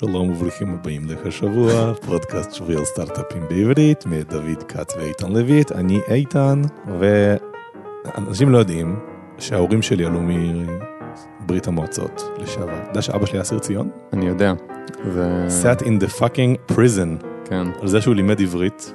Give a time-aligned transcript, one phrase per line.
[0.00, 6.00] שלום וברוכים הבאים לך השבוע, פודקאסט שבועי על סטארט-אפים בעברית, מדוד כץ ואיתן לויט, אני
[6.08, 6.62] איתן,
[6.98, 8.98] ואנשים לא יודעים
[9.38, 12.78] שההורים שלי עלו מברית המועצות לשעבר.
[12.82, 13.90] אתה יודע שאבא שלי היה אסיר ציון?
[14.12, 14.52] אני יודע.
[15.12, 15.46] זה...
[15.62, 17.66] sat in the fucking prison, כן.
[17.80, 18.94] על זה שהוא לימד עברית,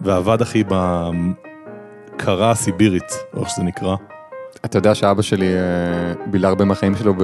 [0.00, 0.64] ועבד אחי
[2.14, 3.96] בקרה הסיבירית, או איך שזה נקרא.
[4.64, 7.14] אתה יודע שאבא שלי אה, בילה הרבה מהחיים שלו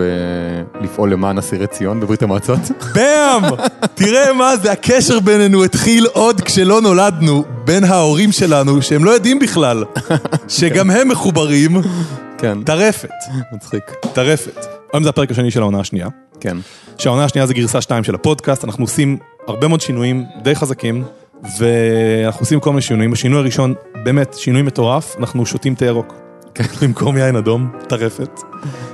[0.80, 2.58] בלפעול למען אסירי ציון בברית המועצות?
[2.94, 3.42] באם!
[3.94, 9.38] תראה מה זה, הקשר בינינו התחיל עוד כשלא נולדנו, בין ההורים שלנו, שהם לא יודעים
[9.38, 9.84] בכלל,
[10.48, 11.82] שגם הם מחוברים.
[12.38, 12.62] כן.
[12.62, 13.10] טרפת,
[13.52, 13.82] מצחיק.
[14.12, 14.66] טרפת.
[14.92, 16.08] היום זה הפרק השני של העונה השנייה,
[16.40, 16.56] כן.
[16.98, 21.04] שהעונה השנייה זה גרסה 2 של הפודקאסט, אנחנו עושים הרבה מאוד שינויים די חזקים,
[21.58, 23.12] ואנחנו עושים כל מיני שינויים.
[23.12, 23.74] השינוי הראשון,
[24.04, 26.21] באמת, שינוי מטורף, אנחנו שותים תה ירוק.
[26.54, 26.64] כן.
[26.82, 28.40] במקום יין אדום, טרפת.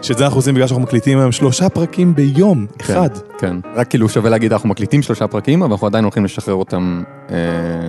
[0.03, 3.11] שאת זה אנחנו עושים בגלל שאנחנו מקליטים היום שלושה פרקים ביום, אחד.
[3.39, 3.57] כן.
[3.75, 7.03] רק כאילו שווה להגיד, אנחנו מקליטים שלושה פרקים, אבל אנחנו עדיין הולכים לשחרר אותם...
[7.31, 7.37] אה,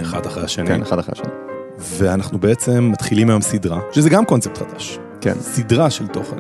[0.02, 0.68] אחד אחרי השני.
[0.68, 1.30] כן, אחד אחרי השני.
[1.80, 5.00] ואנחנו בעצם מתחילים היום סדרה, שזה גם קונספט חדש.
[5.22, 5.34] כן.
[5.40, 6.38] סדרה של תוכן.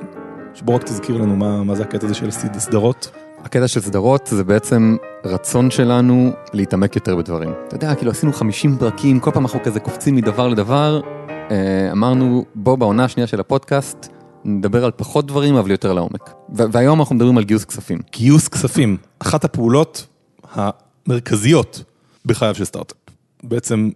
[0.54, 3.12] שבוא רק תזכיר לנו מה, מה זה הקטע הזה של סד- סדרות.
[3.44, 7.52] הקטע של סדרות זה בעצם רצון שלנו להתעמק יותר בדברים.
[7.68, 11.02] אתה יודע, כאילו עשינו 50 פרקים, כל פעם אנחנו כזה קופצים מדבר לדבר.
[11.52, 14.08] אה, אמרנו, בוא בעונה השנייה של הפודקאסט,
[14.46, 16.34] נדבר על פחות דברים, אבל יותר לעומק.
[16.50, 18.00] והיום אנחנו מדברים על גיוס כספים.
[18.12, 20.08] גיוס כספים, אחת הפעולות
[20.54, 21.84] המרכזיות
[22.26, 22.98] בחייו של סטארט-אפ.
[23.44, 23.90] בעצם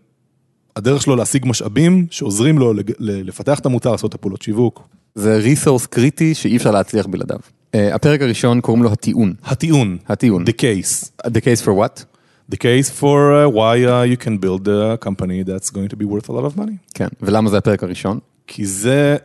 [0.75, 4.87] הדרך שלו להשיג משאבים שעוזרים לו לפתח את המוצר, לעשות את הפעולות שיווק.
[5.15, 7.39] זה ריסורס קריטי שאי אפשר להצליח בלעדיו.
[7.75, 9.33] אה, הפרק הראשון קוראים לו הטיעון.
[9.43, 10.43] הטיעון, הטיעון.
[10.43, 11.27] the case.
[11.27, 12.03] The case for what?
[12.51, 16.05] The case for uh, why uh, you can build a company that's going to be
[16.05, 16.77] worth a lot of money.
[16.93, 17.07] כן.
[17.21, 18.19] ולמה זה הפרק הראשון?
[18.47, 19.17] כי זה,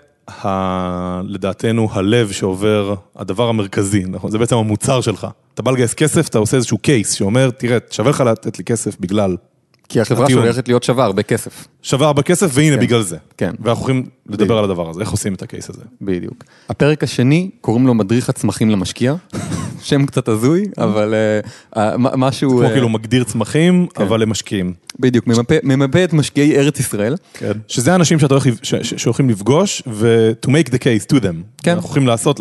[0.45, 1.21] ה...
[1.25, 4.31] לדעתנו, הלב שעובר, הדבר המרכזי, נכון?
[4.31, 5.27] זה בעצם המוצר שלך.
[5.55, 8.97] אתה בא לגייס כסף, אתה עושה איזשהו קייס שאומר, תראה, שווה לך לתת לי כסף
[9.01, 9.37] בגלל,
[9.89, 10.43] כי החברה הטיעון.
[10.43, 11.67] שהולכת להיות שווה הרבה כסף.
[11.83, 12.83] שווה הרבה כסף, והנה כן.
[12.83, 13.17] בגלל זה.
[13.37, 13.51] כן.
[13.61, 15.83] ואנחנו יכולים לדבר על הדבר הזה, איך עושים את הקייס הזה.
[16.01, 16.45] בדיוק.
[16.69, 19.15] הפרק השני, קוראים לו מדריך הצמחים למשקיע.
[19.83, 21.15] שם קצת הזוי, אבל
[21.77, 22.51] מה- משהו...
[22.51, 24.73] כמו אה, כאילו מגדיר צמחים, אבל למשקיעים.
[25.01, 27.15] בדיוק, ממפה, ממפה את משקיעי ארץ ישראל.
[27.35, 27.53] כן.
[27.69, 28.47] שזה האנשים שאתה הולך,
[28.83, 31.35] שהולכים לפגוש, ו- to make the case to them.
[31.63, 31.71] כן.
[31.71, 32.41] אנחנו הולכים לעשות,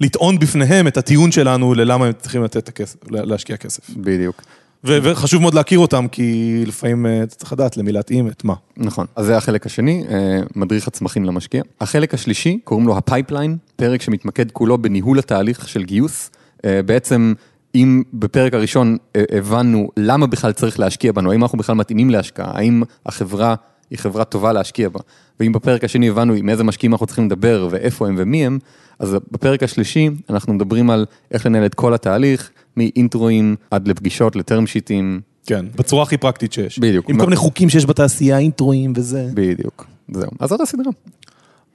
[0.00, 3.90] לטעון בפניהם את הטיעון שלנו ללמה הם צריכים לתת את הכסף, לה- להשקיע כסף.
[3.96, 4.42] בדיוק.
[4.84, 8.54] וחשוב מאוד להכיר אותם, כי לפעמים אה, אתה צריך לדעת למי להתאים את מה.
[8.76, 9.06] נכון.
[9.16, 11.62] אז זה החלק השני, אה, מדריך הצמחים למשקיע.
[11.80, 16.30] החלק השלישי, קוראים לו ה pipeline, פרק שמתמקד כולו בניהול התהליך של גיוס.
[16.64, 17.34] אה, בעצם,
[17.74, 22.82] אם בפרק הראשון הבנו למה בכלל צריך להשקיע בנו, האם אנחנו בכלל מתאימים להשקעה, האם
[23.06, 23.54] החברה
[23.90, 25.00] היא חברה טובה להשקיע בה,
[25.40, 28.58] ואם בפרק השני הבנו עם איזה משקיעים אנחנו צריכים לדבר ואיפה הם ומי הם,
[28.98, 34.66] אז בפרק השלישי אנחנו מדברים על איך לנהל את כל התהליך, מאינטרואים עד לפגישות, לטרם
[34.66, 35.66] שיטים, כן.
[35.76, 36.78] בצורה הכי פרקטית שיש.
[36.78, 37.10] בדיוק.
[37.10, 39.28] עם מה- כל מיני חוקים שיש בתעשייה, אינטרואים וזה.
[39.34, 39.86] בדיוק.
[40.12, 40.30] זהו.
[40.40, 40.92] אז זאת הסדרה.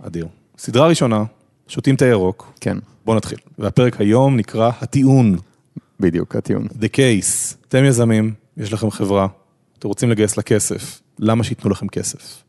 [0.04, 0.28] אדיר.
[0.58, 1.24] סדרה ראשונה,
[1.68, 2.54] שותים תה ירוק.
[2.62, 2.78] כן.
[3.06, 3.38] בוא נתחיל.
[3.60, 5.38] והפרק היום נקרא הטיעון,
[6.00, 6.68] בדיוק, הטיעון.
[6.80, 7.56] the case.
[7.68, 9.28] אתם יזמים, יש לכם חברה,
[9.80, 12.44] אתם רוצים לגייס לה כסף, למה שייתנו לכם כסף?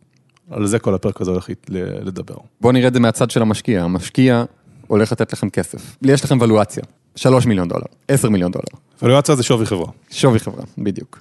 [0.50, 1.48] על זה כל הפרק הזה הולך
[1.78, 2.34] לדבר.
[2.60, 3.82] בואו נראה את זה מהצד של המשקיע.
[3.82, 4.44] המשקיע
[4.86, 5.96] הולך לתת לכם כסף.
[6.02, 6.82] יש לכם ולואציה.
[7.16, 8.80] 3 מיליון דולר, 10 מיליון דולר.
[9.02, 9.86] ולואציה זה שווי חברה.
[10.10, 11.20] שווי חברה, בדיוק.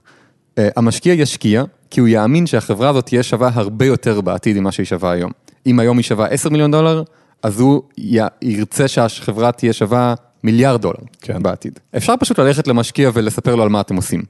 [0.56, 4.86] Uh, המשקיע ישקיע כי הוא יאמין שהחברה הזאת תהיה שווה הרבה יותר בעתיד ממה שהיא
[4.86, 5.32] שווה היום.
[5.66, 7.04] אם היום היא שווה 10 מיליון דולר,
[7.44, 8.20] אז הוא י...
[8.42, 10.14] ירצה שהחברה תהיה שווה
[10.44, 11.44] מיליארד דולר כן.
[11.44, 11.80] בעתיד.
[11.98, 14.24] אפשר פשוט ללכת למשקיע ולספר לו על מה אתם עושים.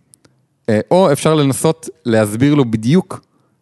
[0.64, 3.22] Uh, או אפשר לנסות להסביר לו בדיוק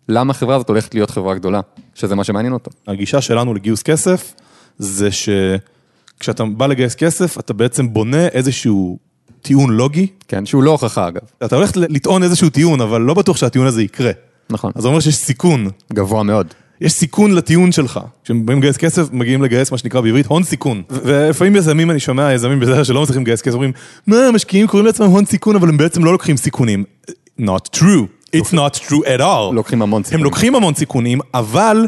[0.09, 1.61] למה החברה הזאת הולכת להיות חברה גדולה,
[1.95, 2.71] שזה מה שמעניין אותו.
[2.87, 4.33] הגישה שלנו לגיוס כסף,
[4.77, 8.97] זה שכשאתה בא לגייס כסף, אתה בעצם בונה איזשהו
[9.41, 10.07] טיעון לוגי.
[10.27, 11.21] כן, שהוא לא הוכחה אגב.
[11.45, 14.11] אתה הולך לטעון איזשהו טיעון, אבל לא בטוח שהטיעון הזה יקרה.
[14.49, 14.71] נכון.
[14.75, 15.67] אז זה אומר שיש סיכון.
[15.93, 16.47] גבוה מאוד.
[16.81, 17.99] יש סיכון לטיעון שלך.
[18.23, 20.81] כשהם באים לגייס כסף, מגיעים לגייס מה שנקרא בעברית הון סיכון.
[20.89, 23.71] ולפעמים יזמים, אני שומע יזמים בזה שלא מצליחים לגייס כסף, אומרים,
[24.07, 26.83] מה, המשקיעים קוראים לעצמם הון סיכון, אבל הם בעצם לא לוקחים סיכונים.
[27.39, 28.35] Not true.
[28.35, 29.53] It's not true at all.
[29.53, 30.23] לוקחים המון הם סיכונים.
[30.23, 31.87] לוקחים המון סיכונים, אבל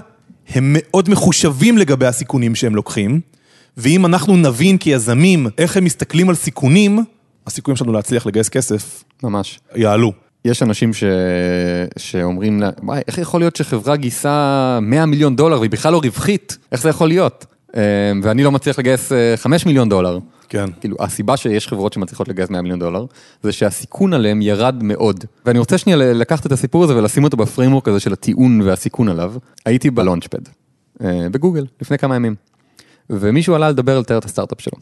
[0.50, 3.20] הם מאוד מחושבים לגבי הסיכונים שהם לוקחים,
[3.78, 7.00] ואם אנחנו נבין כיזמים איך הם מסתכלים על סיכונים,
[7.48, 9.60] הסיכויים שלנו להצליח לגייס כסף ממש.
[9.76, 10.23] יעלו.
[10.46, 11.04] יש אנשים ש...
[11.98, 16.58] שאומרים, לה, וואי, איך יכול להיות שחברה גייסה 100 מיליון דולר והיא בכלל לא רווחית?
[16.72, 17.46] איך זה יכול להיות?
[17.76, 17.82] אה,
[18.24, 20.20] ואני לא מצליח לגייס אה, 5 מיליון דולר.
[20.50, 20.66] כן.
[20.80, 23.06] כאילו, הסיבה שיש חברות שמצליחות לגייס 100 מיליון דולר,
[23.44, 25.26] זה שהסיכון עליהם ירד מאוד.
[25.46, 29.10] ואני רוצה שנייה לקחת את הסיפור הזה ולשים אותו ב framework הזה של הטיעון והסיכון
[29.10, 29.34] עליו.
[29.66, 30.42] הייתי ב Launchpad,
[31.04, 32.36] אה, בגוגל, לפני כמה ימים.
[33.10, 34.78] ומישהו עלה לדבר על לתאר את הסטארט-אפ שלו.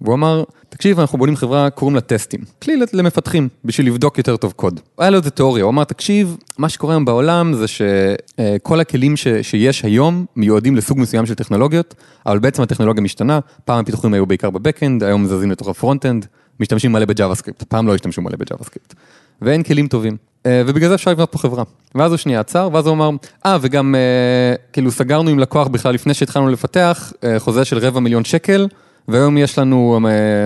[0.00, 2.40] והוא אמר, תקשיב, אנחנו בונים חברה, קוראים לה Testim.
[2.62, 4.80] כלי למפתחים, בשביל לבדוק יותר טוב קוד.
[4.98, 9.28] היה לו איזה תיאוריה, הוא אמר, תקשיב, מה שקורה היום בעולם זה שכל הכלים ש,
[9.42, 11.94] שיש היום מיועדים לסוג מסוים של טכנולוגיות,
[12.26, 16.26] אבל בעצם הטכנולוגיה משתנה, פעם הפיתוחים היו בעיקר ב backend, היום זזים לתוך ה front-end,
[16.60, 18.94] משתמשים מלא ב JavaScript, פעם לא השתמשו מלא ב JavaScript.
[19.42, 20.16] ואין כלים טובים.
[20.46, 21.64] אה, ובגלל זה אפשר לבנות פה חברה.
[21.94, 23.10] ואז הוא שנייה עצר, ואז הוא אמר,
[23.46, 28.00] אה, וגם אה, כאילו סגרנו עם לקוח בכלל לפני שהתחלנו לפתח, אה, חוזה של רבע
[28.00, 28.68] מיליון שקל,
[29.08, 29.98] והיום יש לנו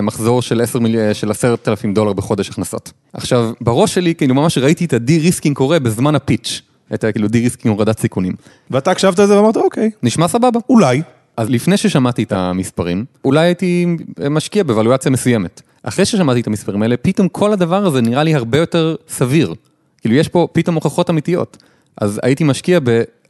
[0.03, 1.13] מחזור של 10 מיל...
[1.13, 2.93] של 10,000 דולר בחודש הכנסות.
[3.13, 6.63] עכשיו, בראש שלי, כאילו ממש ראיתי את ה de-risking קורה בזמן ה pitch,
[6.95, 8.33] את כאילו די-ריסקינג הורדת סיכונים.
[8.71, 9.91] ואתה הקשבת לזה ואמרת, אוקיי.
[10.03, 10.61] נשמע סבבה.
[10.69, 11.03] אולי.
[11.37, 13.87] אז לפני ששמעתי את המספרים, אולי הייתי
[14.31, 15.63] משקיע בוולואציה מסוימת.
[15.83, 19.55] אחרי ששמעתי את המספרים האלה, פתאום כל הדבר הזה נראה לי הרבה יותר סביר.
[20.01, 21.57] כאילו יש פה פתאום הוכחות אמיתיות.
[22.01, 22.79] אז הייתי משקיע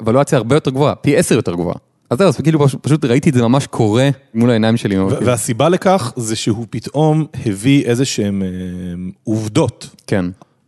[0.01, 1.77] בוולואציה הרבה יותר גבוהה, פי עשר יותר גבוהה.
[2.11, 4.99] אז זהו, אז כאילו פשוט ראיתי את זה ממש קורה מול העיניים שלי.
[4.99, 8.49] והסיבה לכך זה שהוא פתאום הביא איזה שהם אה,
[9.25, 9.89] עובדות.
[10.07, 10.25] כן.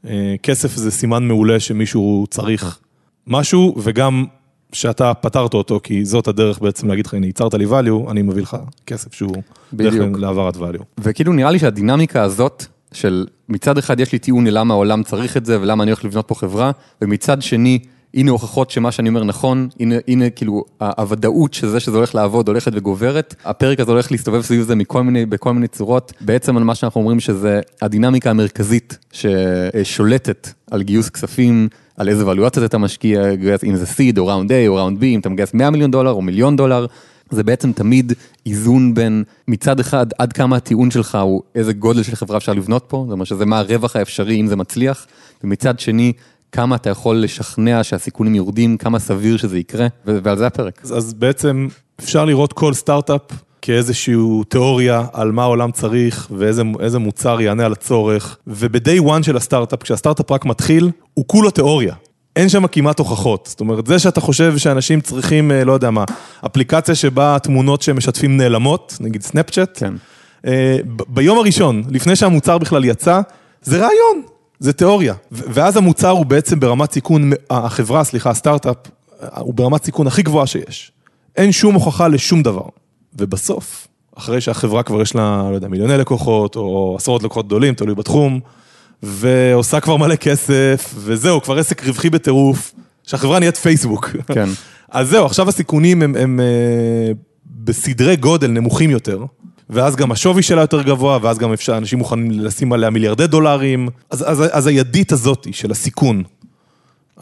[0.09, 2.79] אה, כסף זה סימן מעולה שמישהו צריך
[3.27, 4.25] משהו, וגם
[4.73, 8.43] שאתה פתרת אותו, כי זאת הדרך בעצם להגיד לך, הנה, ייצרת לי value, אני מביא
[8.43, 8.57] לך
[8.87, 9.37] כסף שהוא
[9.73, 10.83] דרך להעברת value.
[10.99, 15.47] וכאילו נראה לי שהדינמיקה הזאת, של מצד אחד יש לי טיעון ללמה העולם צריך את
[15.47, 16.71] זה ולמה אני הולך לבנות פה חברה,
[17.03, 17.79] ומצד שני,
[18.15, 22.73] הנה הוכחות שמה שאני אומר נכון, הנה, הנה כאילו הוודאות שזה שזה הולך לעבוד הולכת
[22.75, 26.75] וגוברת, הפרק הזה הולך להסתובב סביב זה מכל מיני, בכל מיני צורות, בעצם על מה
[26.75, 33.23] שאנחנו אומרים שזה הדינמיקה המרכזית ששולטת על גיוס כספים, על איזה ואלואציות אתה משקיע,
[33.65, 36.11] אם זה סיד או ראונד A או ראונד B, אם אתה מגייס 100 מיליון דולר
[36.11, 36.87] או מיליון דולר,
[37.31, 38.13] זה בעצם תמיד
[38.47, 42.85] איזון בין מצד אחד עד כמה הטיעון שלך הוא איזה גודל של חברה אפשר לבנות
[42.89, 45.07] פה, זאת אומרת שזה מה הרווח האפשרי אם זה מצליח,
[45.45, 46.13] ומצד שני
[46.53, 50.81] כמה אתה יכול לשכנע שהסיכונים יורדים, כמה סביר שזה יקרה, ועל זה הפרק.
[50.85, 51.69] אז, אז בעצם
[52.01, 53.21] אפשר לראות כל סטארט-אפ
[53.63, 54.15] כאיזושהי
[54.49, 60.31] תיאוריה על מה העולם צריך ואיזה מוצר יענה על הצורך, וב-day one של הסטארט-אפ, כשהסטארט-אפ
[60.31, 61.95] רק מתחיל, הוא כולו תיאוריה.
[62.37, 63.47] אין שם כמעט הוכחות.
[63.51, 66.05] זאת אומרת, זה שאתה חושב שאנשים צריכים, אה, לא יודע מה,
[66.47, 69.95] אפליקציה שבה התמונות שהם משתפים נעלמות, נגיד סנאפצ'אט, כן.
[70.47, 70.77] אה,
[71.09, 73.21] ביום הראשון, לפני שהמוצר בכלל יצא,
[73.63, 74.23] זה רעיון,
[74.61, 75.15] זה תיאוריה.
[75.31, 78.77] ואז המוצר הוא בעצם ברמת סיכון, החברה, סליחה, הסטארט-אפ,
[79.39, 80.93] הוא ברמת סיכון הכי גבוהה שיש.
[81.37, 82.65] אין שום הוכחה לשום דבר.
[83.19, 87.95] ובסוף, אחרי שהחברה כבר יש לה, לא יודע, מיליוני לקוחות, או עשרות לקוחות גדולים, תלוי
[87.95, 88.41] בתחום,
[89.03, 92.73] ועושה כבר מלא כסף, וזהו, כבר עסק רווחי בטירוף,
[93.03, 94.11] שהחברה נהיית פייסבוק.
[94.35, 94.49] כן.
[94.91, 97.13] אז זהו, עכשיו הסיכונים הם, הם אה,
[97.47, 99.25] בסדרי גודל נמוכים יותר,
[99.71, 103.89] ואז גם השווי שלה יותר גבוה, ואז גם אפשר, אנשים מוכנים לשים עליה מיליארדי דולרים.
[104.11, 106.23] אז, אז, אז הידית הזאת של הסיכון,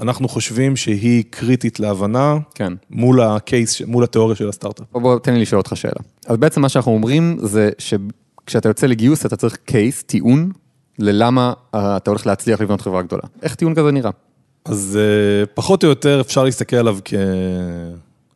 [0.01, 2.73] אנחנו חושבים שהיא קריטית להבנה, כן.
[2.91, 4.87] מול הקייס, מול התיאוריה של הסטארט-אפ.
[4.93, 6.01] בוא, בוא תן לי לשאול אותך שאלה.
[6.27, 10.51] אז בעצם מה שאנחנו אומרים זה שכשאתה יוצא לגיוס אתה צריך קייס, טיעון,
[10.99, 13.23] ללמה אתה הולך להצליח לבנות חברה גדולה.
[13.43, 14.11] איך טיעון כזה נראה?
[14.65, 16.99] אז אה, פחות או יותר אפשר להסתכל עליו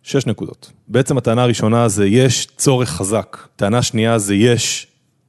[0.05, 0.73] כשש נקודות.
[0.89, 4.87] בעצם הטענה הראשונה זה יש צורך חזק, טענה שנייה זה יש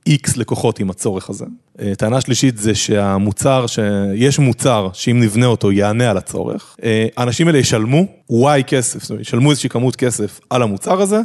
[0.08, 1.46] איקס לקוחות עם הצורך הזה.
[1.80, 6.76] אה, טענה שלישית זה שהמוצר, שיש מוצר שאם נבנה אותו יענה על הצורך.
[6.84, 11.22] אה, האנשים האלה ישלמו וואי כסף, זאת אומרת, ישלמו איזושהי כמות כסף על המוצר הזה.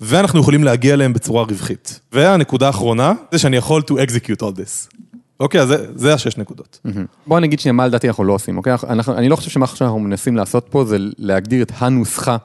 [0.00, 2.00] ואנחנו יכולים להגיע אליהם בצורה רווחית.
[2.12, 4.96] והנקודה האחרונה, זה שאני יכול to execute all this.
[5.40, 6.80] אוקיי, אז זה, זה השש נקודות.
[7.26, 8.74] בוא נגיד שנייה מה לדעתי אנחנו לא עושים, אוקיי?
[8.88, 12.36] אנחנו, אני לא חושב שמה שאנחנו מנסים לעשות פה זה להגדיר את הנוסחה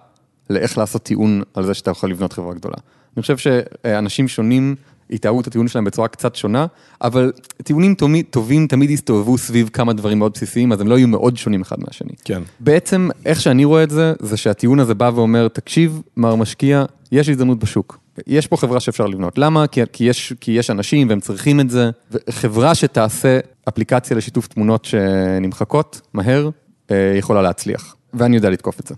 [0.49, 2.75] לאיך לעשות טיעון על זה שאתה יכול לבנות חברה גדולה.
[3.17, 4.75] אני חושב שאנשים שונים
[5.09, 6.65] יטעו את הטיעון שלהם בצורה קצת שונה,
[7.01, 7.31] אבל
[7.63, 11.37] טיעונים תמיד, טובים תמיד יסתובבו סביב כמה דברים מאוד בסיסיים, אז הם לא יהיו מאוד
[11.37, 12.11] שונים אחד מהשני.
[12.25, 12.41] כן.
[12.59, 17.29] בעצם, איך שאני רואה את זה, זה שהטיעון הזה בא ואומר, תקשיב, מר משקיע, יש
[17.29, 17.99] הזדמנות בשוק.
[18.27, 19.37] יש פה חברה שאפשר לבנות.
[19.37, 19.67] למה?
[19.67, 21.89] כי, כי, יש, כי יש אנשים והם צריכים את זה.
[22.29, 23.39] חברה שתעשה
[23.69, 26.49] אפליקציה לשיתוף תמונות שנמחקות מהר,
[26.91, 27.95] אה, יכולה להצליח.
[28.13, 28.95] ואני יודע לתקוף את זה.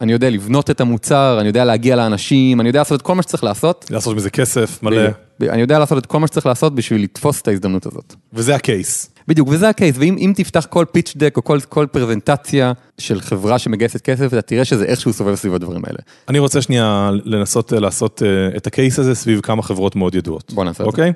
[0.00, 3.22] אני יודע לבנות את המוצר, אני יודע להגיע לאנשים, אני יודע לעשות את כל מה
[3.22, 3.86] שצריך לעשות.
[3.90, 5.02] לעשות מזה כסף מלא.
[5.42, 8.14] אני יודע לעשות את כל מה שצריך לעשות בשביל לתפוס את ההזדמנות הזאת.
[8.32, 9.10] וזה הקייס.
[9.28, 14.00] בדיוק, וזה הקייס, ואם תפתח כל פיץ' דק או כל, כל פרזנטציה של חברה שמגייסת
[14.00, 15.98] כסף, אתה תראה שזה איכשהו סובב סביב הדברים האלה.
[16.28, 20.52] אני רוצה שנייה לנסות לעשות אה, את ה case הזה סביב כמה חברות מאוד ידועות.
[20.52, 21.10] בוא נעשה אוקיי?
[21.10, 21.14] את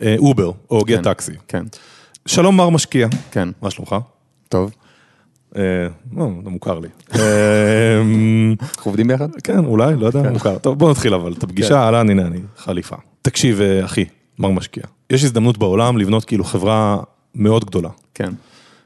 [0.00, 0.16] זה.
[0.18, 1.32] אובר, או גט טקסי.
[1.48, 1.64] כן.
[2.26, 3.08] שלום מר משקיע.
[3.30, 3.48] כן.
[3.62, 3.96] מה שלומך?
[4.48, 4.70] טוב.
[5.56, 5.62] אה,
[6.16, 6.88] לא, זה מוכר לי.
[8.60, 9.28] אנחנו עובדים ביחד?
[9.44, 10.58] כן, אולי, לא יודע, מוכר.
[10.58, 11.74] טוב, בוא נתחיל אבל, את הפגישה, כן.
[11.74, 12.96] אהלן, הנה אני, חליפה.
[13.22, 14.04] תקשיב, אה, אחי,
[14.38, 14.82] מר משקיע.
[15.10, 16.96] יש הזדמנות בעולם לבנות כאילו חברה
[17.34, 17.88] מאוד גדולה.
[18.14, 18.32] כן.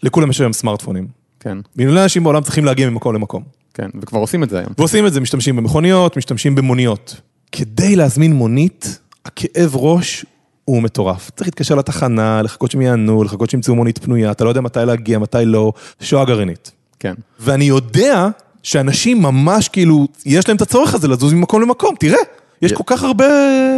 [0.02, 1.06] לכולם יש היום סמארטפונים.
[1.40, 1.58] כן.
[1.76, 3.42] מיליוני אנשים בעולם צריכים להגיע ממקום למקום.
[3.74, 4.72] כן, וכבר עושים את זה היום.
[4.78, 7.20] ועושים את זה, משתמשים במכוניות, משתמשים במוניות.
[7.52, 10.26] כדי להזמין מונית, הכאב ראש
[10.64, 11.30] הוא מטורף.
[11.36, 15.18] צריך להתקשר לתחנה, לחכות שהם יענו, לחכות שימצאו מונית פנויה, אתה לא יודע מתי להגיע,
[15.18, 16.70] מתי לא, שואה גרעינית.
[16.98, 17.14] כן.
[17.40, 18.28] ואני יודע
[18.62, 22.18] שאנשים ממש כאילו, יש להם את הצורך הזה לזוז ממקום למקום, תראה,
[22.62, 23.26] יש כל כך הרבה...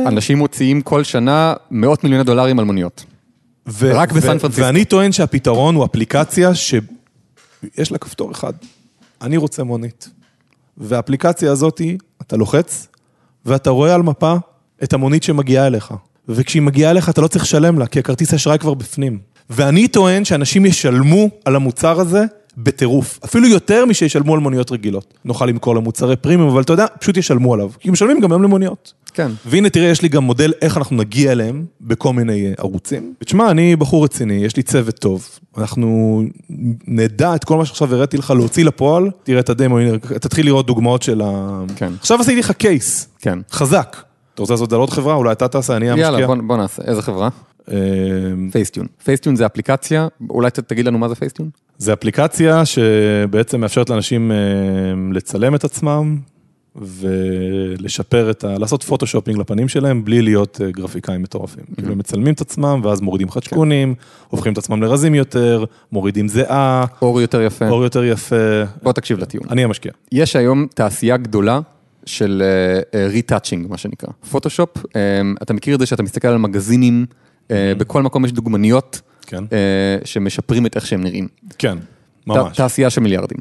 [0.07, 3.05] אנשים מוציאים כל שנה מאות מיליוני דולרים על מוניות.
[3.69, 4.67] ו- רק ו- בסן פרנסיסקו.
[4.67, 8.53] ואני טוען שהפתרון הוא אפליקציה שיש לה כפתור אחד,
[9.23, 10.09] אני רוצה מונית.
[10.77, 11.81] והאפליקציה הזאת,
[12.23, 12.89] אתה לוחץ,
[13.47, 14.35] ואתה רואה על מפה
[14.83, 15.95] את המונית שמגיעה אליך.
[16.29, 19.19] וכשהיא מגיעה אליך אתה לא צריך לשלם לה, כי הכרטיס אשראי כבר בפנים.
[19.51, 22.25] ואני טוען שאנשים ישלמו על המוצר הזה
[22.57, 25.15] בטירוף, אפילו יותר משישלמו על מוניות רגילות.
[25.25, 28.93] נוכל למכור למוצרי פרימיום, אבל אתה יודע, פשוט ישלמו עליו, כי משלמים גם היום למוניות.
[29.15, 29.31] כן.
[29.47, 33.15] והנה תראה, יש לי גם מודל איך אנחנו נגיע אליהם בכל מיני אה, ערוצים.
[33.23, 35.29] ותשמע, אני בחור רציני, יש לי צוות טוב,
[35.59, 36.23] אנחנו
[36.89, 39.79] נדע את כל מה שעכשיו הראיתי לך להוציא לפועל, תראה את הדמו,
[40.21, 41.61] תתחיל לראות דוגמאות של ה...
[41.77, 41.93] כן.
[42.01, 43.39] עכשיו עשיתי לך case, כן.
[43.51, 43.97] חזק.
[44.35, 45.15] אתה רוצה לעשות את זה על עוד חברה?
[45.15, 46.05] אולי אתה תעשה, אני המשקיע.
[46.05, 46.83] יאללה, בוא, בוא נעשה.
[46.83, 47.29] איזה חברה?
[48.53, 48.87] Facetune.
[49.05, 51.51] Facetune זה אפליקציה, אולי תגיד לנו מה זה Facetune?
[51.79, 54.37] זה אפליקציה שבעצם מאפשרת לאנשים אה,
[55.13, 56.19] לצלם את עצמם
[56.77, 58.59] ולשפר את ה...
[58.59, 61.65] לעשות photoshopping לפנים שלהם בלי להיות אה, גרפיקאים מטורפים.
[61.77, 63.95] כאילו הם מצלמים את עצמם ואז מורידים חצ'קונים,
[64.29, 67.69] הופכים את עצמם לרזים יותר, מורידים זיעה, עור יותר יפה.
[67.69, 68.63] עור יותר יפה.
[68.83, 69.49] בוא תקשיב לטיעון.
[69.51, 69.93] אני המשקיע.
[70.13, 71.61] יש היום תעשייה גדולה
[72.07, 72.43] של
[72.95, 74.09] retouching, מה שנקרא.
[74.31, 75.01] פוטושופ, אה,
[75.43, 77.07] אתה מכיר את זה שאתה מסתכל על מגזינים,
[77.51, 79.45] אה, בכל מקום יש דוגמניות כן.
[79.53, 79.59] אה,
[80.05, 81.29] שמשפרים את איך שהם נראים.
[81.59, 81.83] כן, ת-
[82.27, 82.57] ממש.
[82.57, 83.39] תעשייה של מיליארדים.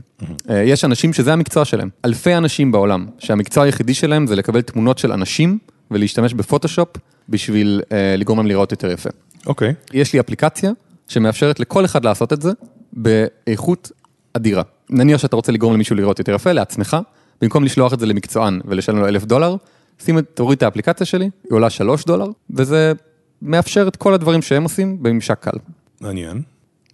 [0.50, 1.90] אה, יש אנשים שזה המקצוע שלהם.
[2.06, 5.58] אלפי אנשים בעולם, שהמקצוע היחידי שלהם זה לקבל תמונות של אנשים
[5.92, 6.90] ולהשתמש בפוטושופ
[7.30, 9.10] בשביל אה, לגרום להם לראות יותר יפה.
[9.46, 9.74] אוקיי.
[9.94, 10.72] יש לי אפליקציה
[11.08, 12.52] שמאפשרת לכל אחד לעשות את זה
[12.94, 13.92] באיכות
[14.34, 14.64] אדירה.
[14.90, 16.98] נניח שאתה רוצה לגרום למישהו לראות יותר יפה, לעצמך,
[17.44, 19.56] במקום לשלוח את זה למקצוען ולשלם לו אלף דולר,
[20.00, 22.94] שים את, תוריד את האפליקציה שלי, היא עולה שלוש דולר, וזה
[23.42, 25.58] מאפשר את כל הדברים שהם עושים בממשק קל.
[26.02, 26.42] מעניין.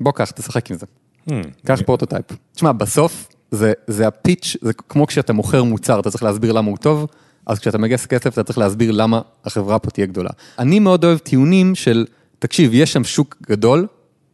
[0.02, 0.86] בוא קח, תשחק עם זה.
[1.30, 1.34] Hmm,
[1.66, 2.26] קח prototype.
[2.56, 6.70] תשמע, בסוף זה, זה ה pitch, זה כמו כשאתה מוכר מוצר, אתה צריך להסביר למה
[6.70, 7.08] הוא טוב,
[7.46, 10.30] אז כשאתה מגייס כסף אתה צריך להסביר למה החברה פה תהיה גדולה.
[10.60, 12.06] אני מאוד אוהב טיעונים של,
[12.40, 13.88] תקשיב, יש שם שוק גדול,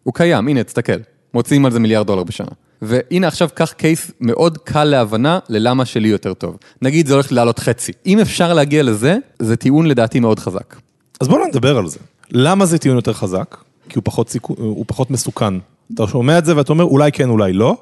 [0.03, 0.99] הוא קיים, הנה, תסתכל,
[1.33, 2.51] מוציאים על זה מיליארד דולר בשנה.
[2.81, 6.57] והנה עכשיו קח קייס מאוד קל להבנה ללמה שלי יותר טוב.
[6.81, 7.91] נגיד זה הולך לעלות חצי.
[8.05, 10.75] אם אפשר להגיע לזה, זה טיעון לדעתי מאוד חזק.
[11.21, 11.99] אז בואו נדבר על זה.
[12.31, 13.57] למה זה טיעון יותר חזק?
[13.89, 14.55] כי הוא פחות, סיכו...
[14.57, 15.53] הוא פחות מסוכן.
[15.93, 17.77] אתה שומע את זה ואתה אומר אולי כן, אולי לא.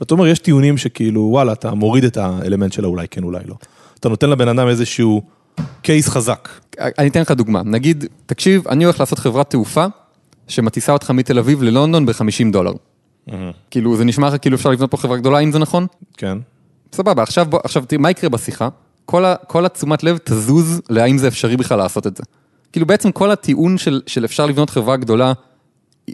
[0.00, 3.54] ואתה אומר, יש טיעונים שכאילו, וואלה, אתה מוריד את האלמנט של האולי כן, אולי לא.
[4.00, 5.22] אתה נותן לבן אדם איזשהו
[5.82, 6.48] קייס חזק.
[6.78, 9.86] אני אתן לך דוגמה, נגיד, תקשיב, אני הולך לעשות חברת תעופה
[10.48, 12.72] שמטיסה אותך מתל אביב ללונדון ב-50 דולר.
[13.70, 15.86] כאילו, זה נשמע לך כאילו אפשר לבנות פה חברה גדולה, אם זה נכון?
[16.16, 16.38] כן.
[16.92, 18.68] סבבה, עכשיו, בוא, עכשיו תראה, מה יקרה בשיחה?
[19.04, 22.22] כל, ה, כל התשומת לב תזוז להאם זה אפשרי בכלל לעשות את זה.
[22.72, 25.32] כאילו בעצם כל הטיעון של, של אפשר לבנות חברה גדולה,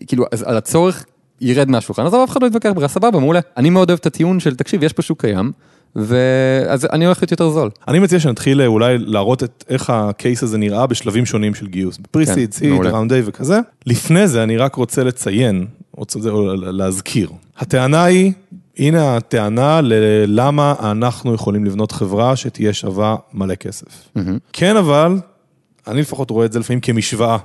[0.07, 1.05] כאילו, אז על הצורך
[1.41, 3.41] ירד מהשולחן, אז אף אחד לא יתווכח בכלל, סבבה, מעולה.
[3.57, 5.53] אני מאוד אוהב את הטיעון של, תקשיב, יש פה שוק קיים,
[5.97, 7.71] ואז אני הולך להיות יותר זול.
[7.89, 11.99] אני מציע שנתחיל אה, אולי להראות את איך הקייס הזה נראה בשלבים שונים של גיוס.
[11.99, 12.73] בפריסיד, סיד.
[12.73, 13.61] ראונד איי וכזה.
[13.87, 15.67] לפני זה אני רק רוצה לציין,
[16.57, 17.31] להזכיר.
[17.59, 18.33] הטענה היא,
[18.79, 24.09] הנה הטענה ללמה אנחנו יכולים לבנות חברה שתהיה שווה מלא כסף.
[24.53, 25.17] כן, אבל,
[25.87, 27.37] אני לפחות רואה את זה לפעמים כמשוואה.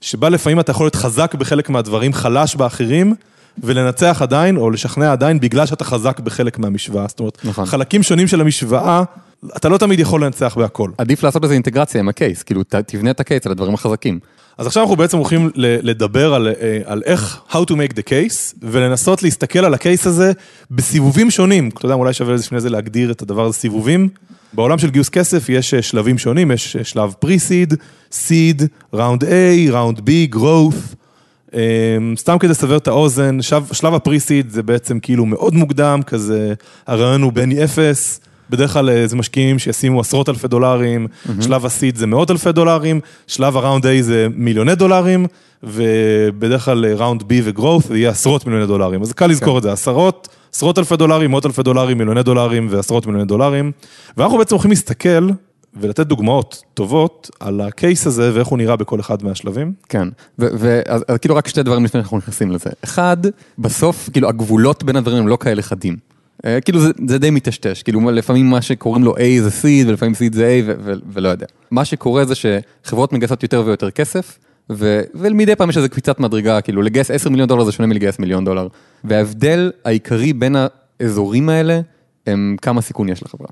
[0.00, 3.14] שבה לפעמים אתה יכול להיות חזק בחלק מהדברים, חלש באחרים,
[3.62, 7.08] ולנצח עדיין, או לשכנע עדיין, בגלל שאתה חזק בחלק מהמשוואה.
[7.08, 7.66] זאת אומרת, נכון.
[7.66, 9.02] חלקים שונים של המשוואה,
[9.56, 10.90] אתה לא תמיד יכול לנצח בהכל.
[10.98, 14.18] עדיף לעשות בזה אינטגרציה עם הקייס, כאילו תבנה את הקייס על הדברים החזקים.
[14.60, 18.56] אז עכשיו אנחנו בעצם הולכים לדבר על, אה, על איך, how to make the case,
[18.62, 20.32] ולנסות להסתכל על הקייס הזה
[20.70, 21.68] בסיבובים שונים.
[21.68, 24.08] אתה יודע, אולי שווה לפני זה להגדיר את הדבר הזה סיבובים.
[24.52, 27.74] בעולם של גיוס כסף יש אה, שלבים שונים, יש אה, שלב pre-seed,
[28.12, 28.62] seed,
[28.94, 30.94] round A, round B, growth.
[31.54, 31.60] אה,
[32.16, 36.54] סתם כדי לסבר את האוזן, שלב, שלב הפרי-סיד זה בעצם כאילו מאוד מוקדם, כזה
[36.86, 41.06] הרעיון הוא בין אפס, בדרך כלל אה, זה משקיעים שישימו עשרות אלפי דולרים,
[41.40, 45.26] שלב הסיד זה מאות אלפי דולרים, שלב הראונד A זה מיליוני דולרים,
[45.62, 49.02] ובדרך כלל ראונד B וגרואות זה יהיה עשרות מיליוני דולרים.
[49.02, 53.06] אז קל לזכור את זה, עשרות, עשרות אלפי דולרים, מאות אלפי דולרים, מיליוני דולרים ועשרות
[53.06, 53.72] מיליוני דולרים.
[54.16, 55.28] ואנחנו בעצם הולכים להסתכל
[55.74, 59.72] ולתת דוגמאות טובות על הקייס הזה ואיך הוא נראה בכל אחד מהשלבים.
[59.88, 62.70] כן, ואז כאילו רק שתי דברים לפני שאנחנו נכנסים לזה.
[62.84, 63.16] אחד,
[63.58, 65.96] בסוף, כאילו הגבולות בין הדברים הם לא כאלה חדים.
[66.46, 70.34] אה, כאילו זה, די מטשטש, כאילו לפעמים מה שקוראים לו A זה seed ולפעמים seed
[70.34, 70.72] זה A
[71.12, 71.46] ולא יודע.
[71.70, 74.38] מה שקורה זה שחברות מגייסות יותר ויותר כסף,
[75.14, 78.44] ומדי פעם יש איזה קפיצת מדרגה, כאילו לגייס 10 מיליון דולר זה שונה מלגייס מיליון
[78.44, 78.68] דולר.
[79.04, 80.56] וההבדל העיקרי בין
[81.00, 81.80] האזורים האלה,
[82.26, 83.48] הם כמה סיכון יש לחברה.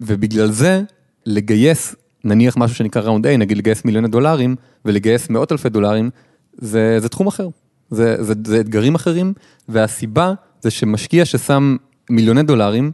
[0.00, 0.82] ובגלל זה,
[1.26, 1.94] לגייס
[2.24, 6.10] נניח משהו שנקרא ראונד A, נגיד לגייס מיליוני דולרים ולגייס מאות אלפי דולרים,
[6.52, 7.48] זה, תחום אחר.
[7.90, 9.32] זה אתגרים אחרים,
[9.68, 11.76] והסיבה זה שמשקיע ששם
[12.10, 12.90] מיליוני דולרים,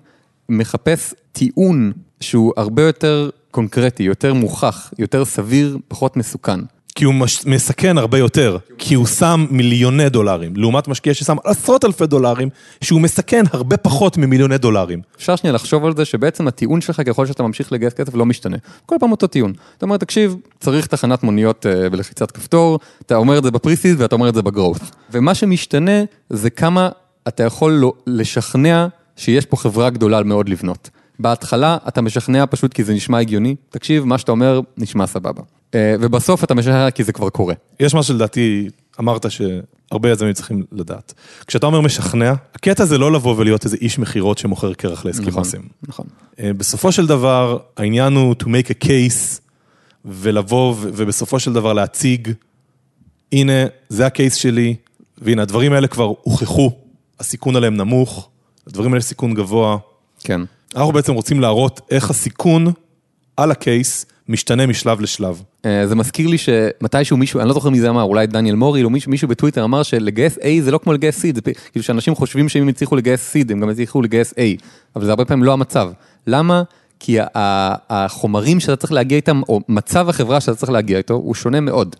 [0.49, 6.61] מחפש טיעון שהוא הרבה יותר קונקרטי, יותר מוכח, יותר סביר, פחות מסוכן.
[6.96, 7.46] כי הוא מש...
[7.46, 12.49] מסכן הרבה יותר, כי הוא שם מיליוני דולרים, לעומת משקיע ששם עשרות אלפי דולרים,
[12.80, 15.00] שהוא מסכן הרבה פחות ממיליוני דולרים.
[15.16, 18.56] אפשר שנייה לחשוב על זה שבעצם הטיעון שלך ככל שאתה ממשיך לגייס כסף לא משתנה.
[18.87, 19.52] כל פעם אותו טיעון.
[19.78, 24.14] אתה אומר, תקשיב, צריך תחנת מוניות אה, בלחיצת כפתור, אתה אומר את זה בפריסיד ואתה
[24.14, 24.80] אומר את זה בגרואות.
[25.11, 26.88] ומה שמשתנה זה כמה
[27.28, 30.90] אתה יכול לא- לשכנע שיש פה חברה גדולה מאוד לבנות.
[31.18, 35.42] בהתחלה אתה משכנע פשוט כי זה נשמע הגיוני, תקשיב, מה שאתה אומר נשמע סבבה.
[35.75, 37.54] אה, ובסוף אתה משכנע כי זה כבר קורה.
[37.80, 38.68] יש מה שלדעתי
[39.00, 41.14] אמרת שהרבה יזמים צריכים לדעת.
[41.47, 45.62] כשאתה אומר משכנע, הקטע זה לא לבוא ולהיות איזה איש מכירות שמוכר קרח נכון, לאסקימוסים.
[45.88, 46.06] נכון.
[46.40, 49.40] אה, בסופו של דבר, העניין הוא to make a case,
[50.04, 52.33] ולבוא ובסופו של דבר להציג,
[53.33, 53.52] הנה,
[53.88, 54.75] זה הקייס שלי,
[55.18, 56.71] והנה, הדברים האלה כבר הוכחו,
[57.20, 58.28] הסיכון עליהם נמוך,
[58.66, 59.76] הדברים האלה סיכון גבוה.
[60.25, 60.40] כן.
[60.75, 62.73] אנחנו בעצם רוצים להראות איך הסיכון
[63.37, 65.42] על הקייס משתנה משלב לשלב.
[65.64, 68.85] אה, זה מזכיר לי שמתישהו מישהו, אני לא זוכר מי זה אמר, אולי דניאל מורי,
[68.85, 71.40] או מישהו, מישהו בטוויטר אמר שלגייס A זה לא כמו לגייס C, זה
[71.73, 74.62] כאילו שאנשים חושבים שאם הם הצליחו לגייס C, הם גם הצליחו לגייס A,
[74.96, 75.90] אבל זה הרבה פעמים לא המצב.
[76.26, 76.62] למה?
[77.00, 77.18] כי
[77.90, 81.96] החומרים שאתה צריך להגיע איתם, או מצב החברה שאתה צריך להגיע איתו, הוא שונה מאוד.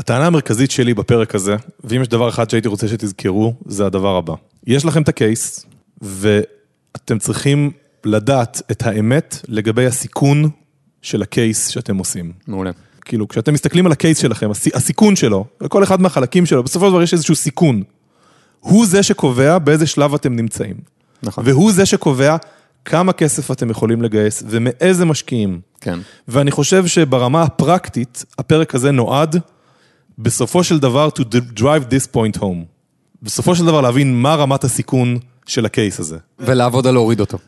[0.00, 4.34] הטענה המרכזית שלי בפרק הזה, ואם יש דבר אחד שהייתי רוצה שתזכרו, זה הדבר הבא.
[4.66, 5.66] יש לכם את הקייס,
[6.02, 7.70] ואתם צריכים
[8.04, 10.50] לדעת את האמת לגבי הסיכון
[11.02, 12.32] של הקייס שאתם עושים.
[12.46, 12.70] מעולה.
[13.04, 16.92] כאילו, כשאתם מסתכלים על הקייס שלכם, הס- הסיכון שלו, וכל אחד מהחלקים שלו, בסופו של
[16.92, 17.82] דבר יש איזשהו סיכון.
[18.60, 20.76] הוא זה שקובע באיזה שלב אתם נמצאים.
[21.22, 21.44] נכון.
[21.46, 22.36] והוא זה שקובע
[22.84, 25.60] כמה כסף אתם יכולים לגייס ומאיזה משקיעים.
[25.80, 25.98] כן.
[26.28, 29.36] ואני חושב שברמה הפרקטית, הפרק הזה נועד
[30.22, 31.22] בסופו של דבר to
[31.58, 32.64] drive this point home.
[33.22, 36.16] בסופו של דבר להבין מה רמת הסיכון של הקייס הזה.
[36.38, 37.38] ולעבוד על להוריד אותו.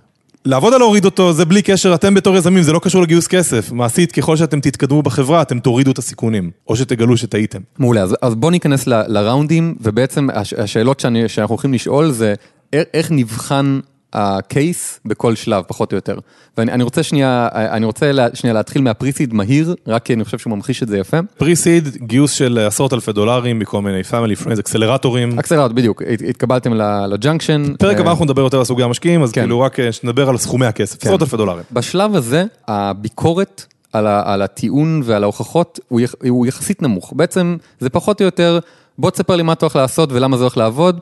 [0.44, 3.72] לעבוד על להוריד אותו זה בלי קשר, אתם בתור יזמים, זה לא קשור לגיוס כסף.
[3.72, 7.60] מעשית, ככל שאתם תתקדמו בחברה, אתם תורידו את הסיכונים, או שתגלו שטעיתם.
[7.78, 12.34] מעולה, אז, אז בוא ניכנס ל, לראונדים, ובעצם הש, השאלות שאני, שאנחנו הולכים לשאול זה
[12.72, 13.80] איך נבחן
[14.12, 16.18] הקייס בכל שלב, פחות או יותר.
[16.58, 20.38] ואני אני רוצה שנייה, אני רוצה לה, שנייה להתחיל מהפריסיד מהיר, רק כי אני חושב
[20.38, 21.16] שהוא ממחיש את זה יפה.
[21.38, 25.38] pre-seed, גיוס של עשרות אלפי דולרים מכל מיני family friends, אקסלרטורים.
[25.38, 26.72] accelerat-, בדיוק, הת- התקבלתם
[27.08, 27.74] ל Junction.
[27.78, 29.40] פרק אה, הבא אנחנו נדבר יותר על סוגי המשקיעים, אז כן.
[29.40, 31.62] כאילו רק אה, שנדבר על סכומי הכסף, עשרות אלפי דולרים.
[31.72, 37.12] בשלב הזה, הביקורת על, ה, על הטיעון ועל ההוכחות הוא, יח, הוא יחסית נמוך.
[37.16, 38.58] בעצם זה פחות או יותר,
[38.98, 41.00] בוא תספר לי מה אתה הולך לעשות ולמה זה הולך לעבוד.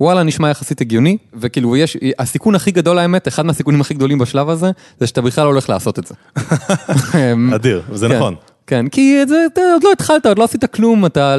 [0.00, 4.48] וואלה, נשמע יחסית הגיוני, וכאילו יש, הסיכון הכי גדול האמת, אחד מהסיכונים הכי גדולים בשלב
[4.48, 6.14] הזה, זה שאתה בכלל הולך לעשות את זה.
[7.56, 8.34] אדיר, וזה כן, נכון.
[8.66, 11.36] כן, כי זה, אתה עוד לא התחלת, עוד לא עשית כלום, אתה,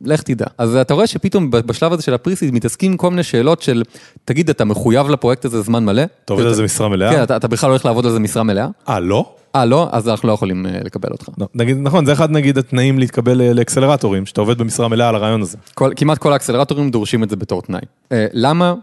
[0.00, 0.46] לך תדע.
[0.58, 3.82] אז אתה רואה שפתאום בשלב הזה של הפריסיד מתעסקים עם כל מיני שאלות של,
[4.24, 6.02] תגיד, אתה מחויב לפרויקט הזה זמן מלא?
[6.24, 7.12] אתה עובד על זה משרה מלאה?
[7.12, 8.68] כן, אתה, אתה בכלל הולך לעבוד על זה משרה מלאה?
[8.88, 9.34] אה, לא?
[9.56, 9.88] אה, לא?
[9.92, 11.28] אז אנחנו לא יכולים אה, לקבל אותך.
[11.38, 15.14] לא, נגיד, נכון, זה אחד נגיד התנאים להתקבל אה, לאקסלרטורים, שאתה עובד במשרה מלאה על
[15.14, 15.56] הרעיון הזה.
[15.74, 17.80] כל, כמעט כל האקסלרטורים דורשים את זה בתור תנאי.
[18.12, 18.74] אה, למה?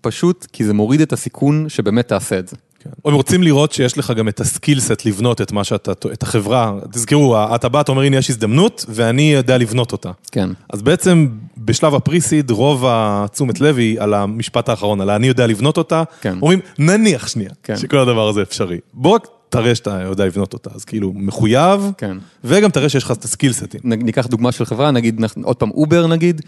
[0.00, 2.56] פשוט כי זה מוריד את הסיכון שבאמת תעשה את זה.
[2.84, 2.90] כן.
[3.04, 6.72] הם רוצים לראות שיש לך גם את ה skillset לבנות את מה שאתה, את החברה.
[6.92, 10.10] תזכרו, אתה בא, אתה אומר, הנה יש הזדמנות, ואני יודע לבנות אותה.
[10.32, 10.50] כן.
[10.72, 15.46] אז בעצם בשלב ה pre-seed, רוב התשומת לב היא על המשפט האחרון, על אני יודע
[15.46, 16.02] לבנות אותה.
[16.20, 16.38] כן.
[16.42, 17.76] אומרים, נניח שנייה, כן.
[17.76, 18.78] שכל הדבר הזה אפשרי.
[18.94, 22.16] בוא רק תראה שאתה יודע לבנות אותה, אז כאילו מחויב, כן.
[22.44, 23.80] וגם תראה שיש לך את ה skillset ים.
[23.84, 26.40] ניקח דוגמה של חברה, נגיד, עוד פעם, אובר נגיד,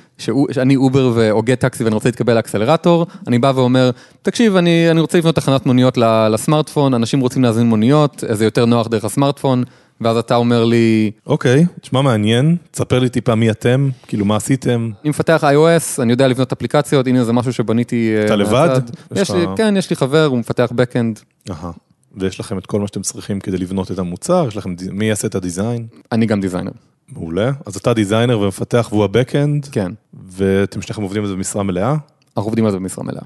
[0.52, 3.90] שאני אובר או גט טקסי ואני רוצה להתקבל לאקסלרטור, אני בא ואומר,
[4.22, 5.98] תקשיב, אני, אני רוצה לבנות תחנת מוניות
[6.30, 9.64] לסמארטפון, אנשים רוצים להזמין מוניות, זה יותר נוח דרך הסמארטפון,
[10.00, 14.90] ואז אתה אומר לי, אוקיי, תשמע מעניין, תספר לי טיפה מי אתם, כאילו מה עשיתם.
[15.02, 18.14] אני מפתח iOS, אני יודע לבנות אפליקציות, הנה זה משהו שבניתי...
[18.16, 18.68] אה, אתה לבד?
[18.68, 18.80] מהצד."
[19.12, 21.50] יש יש לי, לך- כן, יש לי חבר, הוא מפתח backend.
[21.50, 21.70] אהה.
[22.16, 25.28] ויש לכם את כל מה שאתם צריכים כדי לבנות את המוצר, יש לכם, מי יעשה
[25.28, 25.86] את ה design?
[26.12, 26.72] אני גם designer,
[27.08, 27.50] מעולה.
[27.66, 29.92] אז אתה designer ומפתח והוא ה backend, כן.
[30.28, 31.90] ואתם שניכם עובדים על זה במשרה מלאה?
[31.90, 33.22] אנחנו עובדים על זה במשרה מלאה.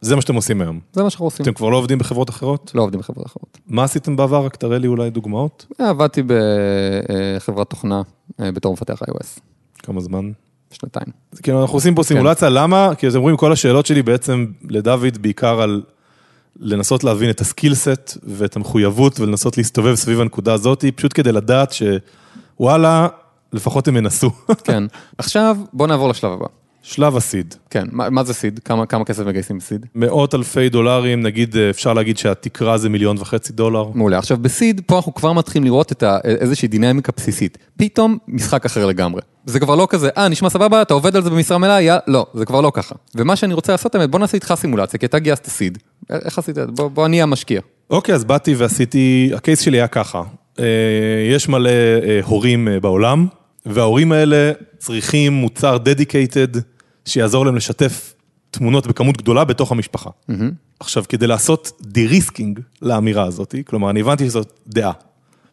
[0.00, 0.80] זה מה שאתם עושים היום.
[0.92, 1.42] זה מה שאנחנו עושים.
[1.42, 2.72] אתם כבר לא עובדים בחברות אחרות?
[2.74, 3.58] לא עובדים בחברות אחרות.
[3.66, 4.44] מה עשיתם בעבר?
[4.44, 5.66] רק תראה לי אולי דוגמאות.
[5.80, 6.22] אה, עבדתי
[7.36, 8.02] בחברת תוכנה
[8.40, 9.40] אה, בתור מפתח iOS,
[9.78, 10.30] כמה זמן?
[10.72, 11.06] שנתיים.
[11.42, 12.94] כאילו אנחנו עושים פה סימולציה, למה?
[12.98, 15.82] כי אתם רואים כל השאלות שלי בעצם לדוד בעיקר על
[16.58, 21.72] לנסות להבין את ה skillset ואת המחויבות ולנסות להסתובב סביב הנקודה הזאת, פשוט כדי לדעת
[21.72, 23.08] שוואלה,
[23.52, 24.30] לפחות הם ינסו.
[24.64, 24.82] כן.
[25.18, 26.59] עכשיו, בוא נעבור לשלב הבא.
[26.82, 27.54] שלב הסיד.
[27.70, 28.60] כן, מה, מה זה סיד?
[28.64, 29.86] כמה, כמה כסף מגייסים בסיד?
[29.94, 33.90] מאות אלפי דולרים, נגיד, אה, אפשר להגיד שהתקרה זה מיליון וחצי דולר.
[33.94, 34.18] מעולה.
[34.18, 37.58] עכשיו בסיד, פה אנחנו כבר מתחילים לראות את ה, איזושהי דינמיקה בסיסית.
[37.76, 39.20] פתאום משחק אחר לגמרי.
[39.46, 42.26] זה כבר לא כזה, אה, נשמע סבבה, אתה עובד על זה במשרה מלאה, יא, לא,
[42.34, 42.94] זה כבר לא ככה.
[43.14, 45.78] ומה שאני רוצה לעשות, האמת, בוא נעשה איתך סימולציה, כי אתה גייסת סיד.
[46.10, 46.58] איך עשית?
[46.58, 47.60] בוא, בוא אני המשקיע.
[47.90, 50.22] אוקיי, אז באתי ועשיתי, הקייס שלי היה ככה.
[50.58, 50.64] אה,
[51.30, 53.26] יש מלא אה, הורים בעולם,
[53.66, 56.58] וההורים האלה צריכים מוצר dedicated
[57.04, 58.14] שיעזור להם לשתף
[58.50, 60.10] תמונות בכמות גדולה בתוך המשפחה.
[60.80, 64.92] עכשיו, כדי לעשות de-risking לאמירה הזאת, כלומר, אני הבנתי שזאת דעה.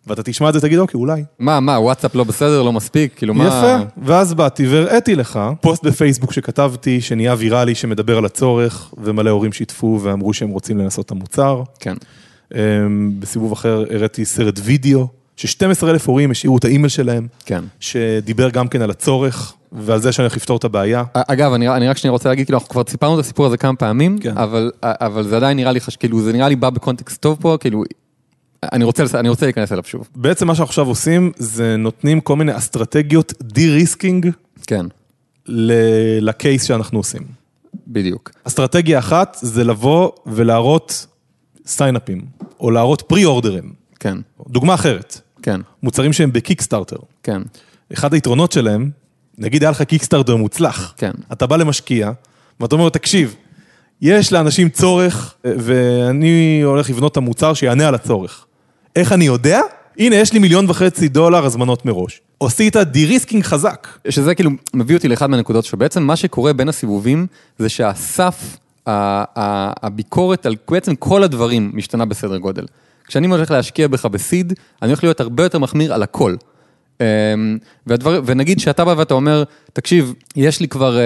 [0.08, 1.24] ואתה תשמע את זה, תגיד, אוקיי, אולי.
[1.40, 3.14] מה, מה, וואטסאפ לא בסדר, לא מספיק?
[3.16, 3.46] כאילו מה...
[3.46, 9.54] יפה, ואז באתי והראיתי לך פוסט בפייסבוק שכתבתי, שנהיה ויראלי, שמדבר על הצורך, ומלא הורים
[9.54, 11.64] שיתפו ואמרו שהם רוצים לנסות את המוצר.
[11.80, 11.96] כן.
[12.56, 17.64] אמ, בסיבוב אחר הראיתי סרט וידאו, ש-12 אלף הורים השאירו את האימייל שלהם, כן.
[17.80, 21.04] שדיבר גם כן על הצורך, ועל זה שאני הולך לפתור את הבעיה.
[21.14, 23.76] אגב, אני, אני רק שנייה רוצה להגיד, כאילו, אנחנו כבר סיפרנו את הסיפור הזה כמה
[23.76, 24.38] פעמים, כן.
[24.38, 27.84] אבל, אבל זה עדיין נראה לי, כאילו, זה נראה לי בא בקונטקסט טוב פה, כאילו,
[28.64, 30.08] אני רוצה, אני רוצה להיכנס אליו שוב.
[30.16, 34.30] בעצם מה שאנחנו עכשיו עושים, זה נותנים כל מיני אסטרטגיות de-risking
[34.68, 34.86] כן,
[35.46, 37.22] ל- ל case שאנחנו עושים.
[37.88, 38.32] בדיוק.
[38.44, 41.08] אסטרטגיה אחת זה לבוא ולהראות
[41.66, 42.22] sign-upים,
[42.60, 43.74] או להראות pre-orderים.
[44.00, 44.18] כן,
[44.50, 46.96] דוגמה אחרת, כן, מוצרים שהם בקיקסטארטר.
[47.24, 47.42] כן,
[47.94, 48.90] אחד היתרונות שלהם,
[49.38, 51.12] נגיד היה לך קיקסטארטר מוצלח, כן.
[51.32, 52.12] אתה בא למשקיע,
[52.60, 53.36] ואתה אומר לו, תקשיב,
[54.02, 58.46] יש לאנשים צורך, ואני הולך לבנות את המוצר שיענה על הצורך.
[58.96, 59.62] איך אני יודע?
[59.98, 62.22] הנה, יש לי מיליון וחצי דולר הזמנות מראש.
[62.40, 63.88] עשית de-risking חזק.
[64.10, 68.58] שזה כאילו מביא אותי לאחד מהנקודות שבעצם מה שקורה בין הסיבובים, זה שהסף,
[68.88, 72.66] הביקורת על בעצם כל הדברים משתנה בסדר גודל.
[73.08, 76.36] כשאני הולך להשקיע בך בסיד, אני הולך להיות הרבה יותר מחמיר על הכל.
[77.02, 77.58] אמ,
[77.88, 81.04] והדבר, ונגיד שאתה בא ואתה אומר, תקשיב, יש לי כבר אה,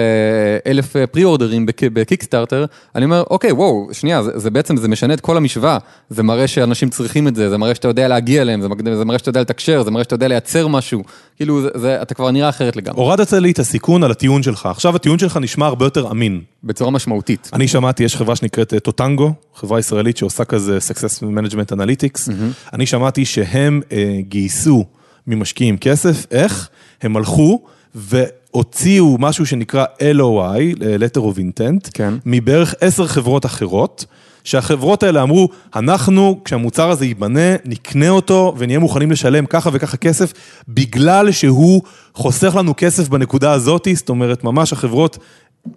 [0.66, 5.20] אלף פרי-אורדרים בק- בקיקסטארטר, אני אומר, אוקיי, וואו, שנייה, זה, זה בעצם, זה משנה את
[5.20, 5.78] כל המשוואה,
[6.10, 9.18] זה מראה שאנשים צריכים את זה, זה מראה שאתה יודע להגיע אליהם, זה, זה מראה
[9.18, 11.02] שאתה יודע לתקשר, זה מראה שאתה יודע לייצר משהו,
[11.36, 14.66] כאילו, זה, זה, אתה כבר נראה אחרת לגמרי, הורדת לי את הסיכון על הטיעון שלך.
[14.66, 16.40] עכשיו הטיעון שלך נשמע הרבה יותר אמין.
[16.64, 17.50] בצורה משמעותית.
[17.52, 22.30] אני שמעתי, יש חברה שנקראת אה, טוטנגו, חברה ישראלית שעושה כזה Success Management Analytics.
[22.72, 24.84] אני שמעתי שהם אה, גייסו
[25.26, 26.68] ממשקיעים כסף, איך?
[27.02, 27.62] הם הלכו
[27.94, 32.14] והוציאו משהו שנקרא LOI, letter of intent, כן.
[32.26, 34.04] מבערך עשר חברות אחרות.
[34.44, 40.32] שהחברות האלה אמרו, אנחנו, כשהמוצר הזה ייבנה, נקנה אותו ונהיה מוכנים לשלם ככה וככה כסף,
[40.68, 41.82] בגלל שהוא
[42.14, 45.18] חוסך לנו כסף בנקודה הזאת, זאת אומרת, ממש החברות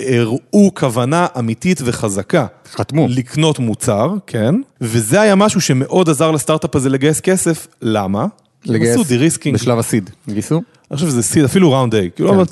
[0.01, 2.45] הראו כוונה אמיתית וחזקה.
[2.71, 3.07] חתמו.
[3.09, 8.25] לקנות מוצר, כן, וזה היה משהו שמאוד עזר לסטארט-אפ הזה לגייס כסף, למה?
[8.67, 10.61] הם לגייס de-risking, בשלב ה seed, גייסו?
[10.91, 12.35] אני חושב שזה seed, אפילו round A, כאילו, כן.
[12.35, 12.45] אבל-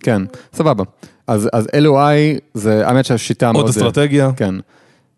[0.00, 0.22] כן,
[0.54, 0.84] סבבה.
[1.26, 3.64] אז, אז LOI זה, האמת שהשיטה מאוד...
[3.64, 4.30] עוד אסטרטגיה.
[4.36, 4.54] כן.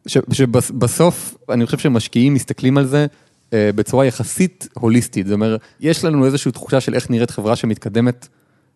[0.07, 3.07] ש- שבסוף, אני חושב שמשקיעים מסתכלים על זה
[3.53, 5.27] אה, בצורה יחסית הוליסטית.
[5.27, 8.29] זאת אומרת, יש לנו איזושהי תחושה של איך נראית חברה שמתקדמת.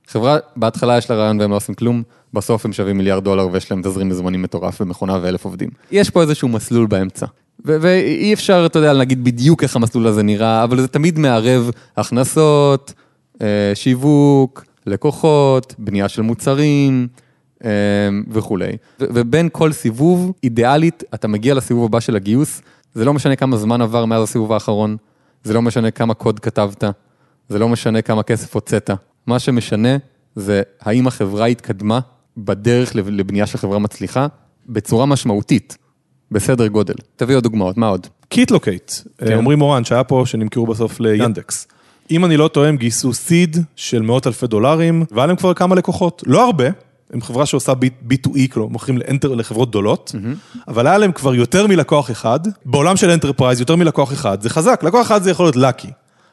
[0.08, 2.02] חברה, בהתחלה יש לה רעיון והם לא עושים כלום,
[2.34, 5.68] בסוף הם שווים מיליארד דולר ויש להם תזרים מזומנים מטורף ומכונה ואלף עובדים.
[5.90, 7.26] יש פה איזשהו מסלול באמצע.
[7.64, 12.92] ואי אפשר, אתה יודע, להגיד בדיוק איך המסלול הזה נראה, אבל זה תמיד מערב הכנסות,
[13.42, 17.08] אה, שיווק, לקוחות, בנייה של מוצרים
[17.64, 17.70] אה,
[18.30, 18.72] וכולי.
[19.00, 22.62] ובין כל סיבוב, אידיאלית, אתה מגיע לסיבוב הבא של הגיוס,
[22.94, 24.96] זה לא משנה כמה זמן עבר מאז הסיבוב האחרון,
[25.44, 26.84] זה לא משנה כמה קוד כתבת,
[27.48, 28.90] זה לא משנה כמה כסף הוצאת.
[29.26, 29.96] מה שמשנה
[30.36, 32.00] זה האם החברה התקדמה
[32.36, 34.26] בדרך לב- לבנייה של חברה מצליחה
[34.68, 35.78] בצורה משמעותית,
[36.30, 36.94] בסדר גודל.
[37.16, 38.06] תביא עוד דוגמאות, מה עוד?
[38.28, 39.32] קיטלוקייט, כן.
[39.32, 41.66] עמרי מורן שהיה פה, שנמכרו בסוף ליאנדקס.
[42.10, 45.74] אם אני לא טועה, הם גייסו seed של מאות אלפי דולרים, והיה להם כבר כמה
[45.74, 46.22] לקוחות.
[46.26, 46.64] לא הרבה,
[47.12, 47.72] הם חברה שעושה
[48.10, 50.14] B2E, כלומר, מוכרים ל enter, לחברות גדולות,
[50.68, 54.80] אבל היה להם כבר יותר מלקוח אחד, בעולם של enterprise, יותר מלקוח אחד, זה חזק,
[54.82, 55.88] לקוח אחד זה יכול להיות lucky,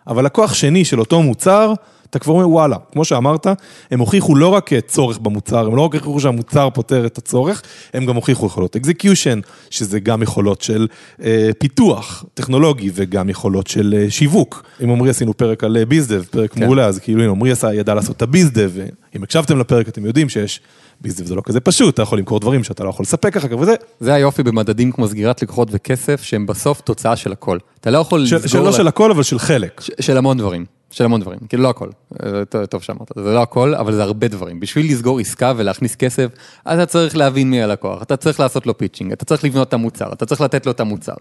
[0.08, 1.74] אבל לקוח שני של אותו מוצר,
[2.14, 3.48] אתה כבר אומר וואלה, כמו שאמרת,
[3.92, 7.62] הם הוכיחו לא רק צורך במוצר, הם לא רק הוכיחו שהמוצר פותר את הצורך,
[7.94, 10.88] הם גם הוכיחו יכולות execution, שזה גם יכולות של
[11.24, 14.64] אה, פיתוח טכנולוגי וגם יכולות של אה, שיווק.
[14.80, 16.64] עם עמרי עשינו פרק על אה, bizdev, פרק כן.
[16.64, 20.30] מעולה, אז כאילו הנה עמרי ידע לעשות את ה bizdev, ואם הקשבתם לפרק אתם יודעים
[20.30, 20.62] שיש,
[21.02, 23.56] bizdev זה לא כזה פשוט, אתה יכול למכור דברים שאתה לא יכול לספק אחר כך
[23.60, 27.58] וזה, זה היופי במדדים כמו סגירת לקוחות וכסף, שהם בסוף תוצאה של הכל.
[27.80, 28.50] אתה לא יכול של, לסגור...
[28.50, 29.82] שלא לה- של הכל אבל של חלק.
[29.82, 31.90] ש- של המון דברים, של המון דברים, כאילו לא הכל,
[32.26, 34.60] אה, טוב- שאמרת, זה לא הכל, אבל זה הרבה דברים.
[34.60, 36.28] בשביל לסגור עסקה ולהכניס כסף,
[36.62, 40.14] אתה צריך להבין מי הלקוח, אתה צריך לעשות לו pitching, אתה צריך לבנות את המוצר,
[40.14, 41.14] אתה צריך לתת לו את המוצר,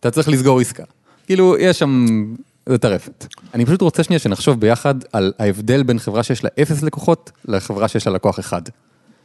[0.00, 0.84] אתה צריך לסגור עסקה.
[1.26, 2.06] כאילו, יש שם,
[2.66, 3.26] זה טרפת.
[3.54, 7.88] אני פשוט רוצה שנייה שנחשוב ביחד על ההבדל בין חברה שיש לה אפס לקוחות, לחברה
[7.88, 8.62] שיש לה לקוח אחד.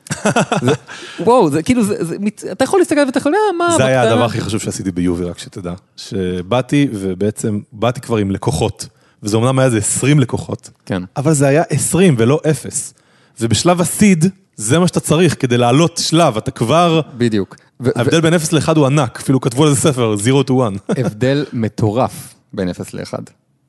[0.66, 0.72] זה-
[1.20, 2.16] וואו, זה כאילו, זה- זה
[2.52, 5.24] אתה יכול להסתכל ואתה יכול, אה, מה, זה היה בקטנה?" הדבר הכי חשוב שעשיתי ביובי,
[5.26, 5.74] רק שתדע.
[5.98, 8.88] שבאתי, ובעצם באתי כבר עם לקוחות.
[9.24, 11.04] וזה אומנם היה איזה 20 לקוחות, כן.
[11.18, 12.94] אבל זה היה 20 ולא 0.
[13.42, 17.02] ובשלב הסיד, זה מה שאתה צריך כדי לעלות שלב, אתה כבר...
[17.18, 17.56] בדיוק.
[17.96, 20.54] ההבדל בין 0 ל-1 הוא ענק, אפילו כתבו על זה ספר, 0 to
[20.90, 20.98] 1.
[21.06, 23.14] הבדל מטורף בין 0 ל-1.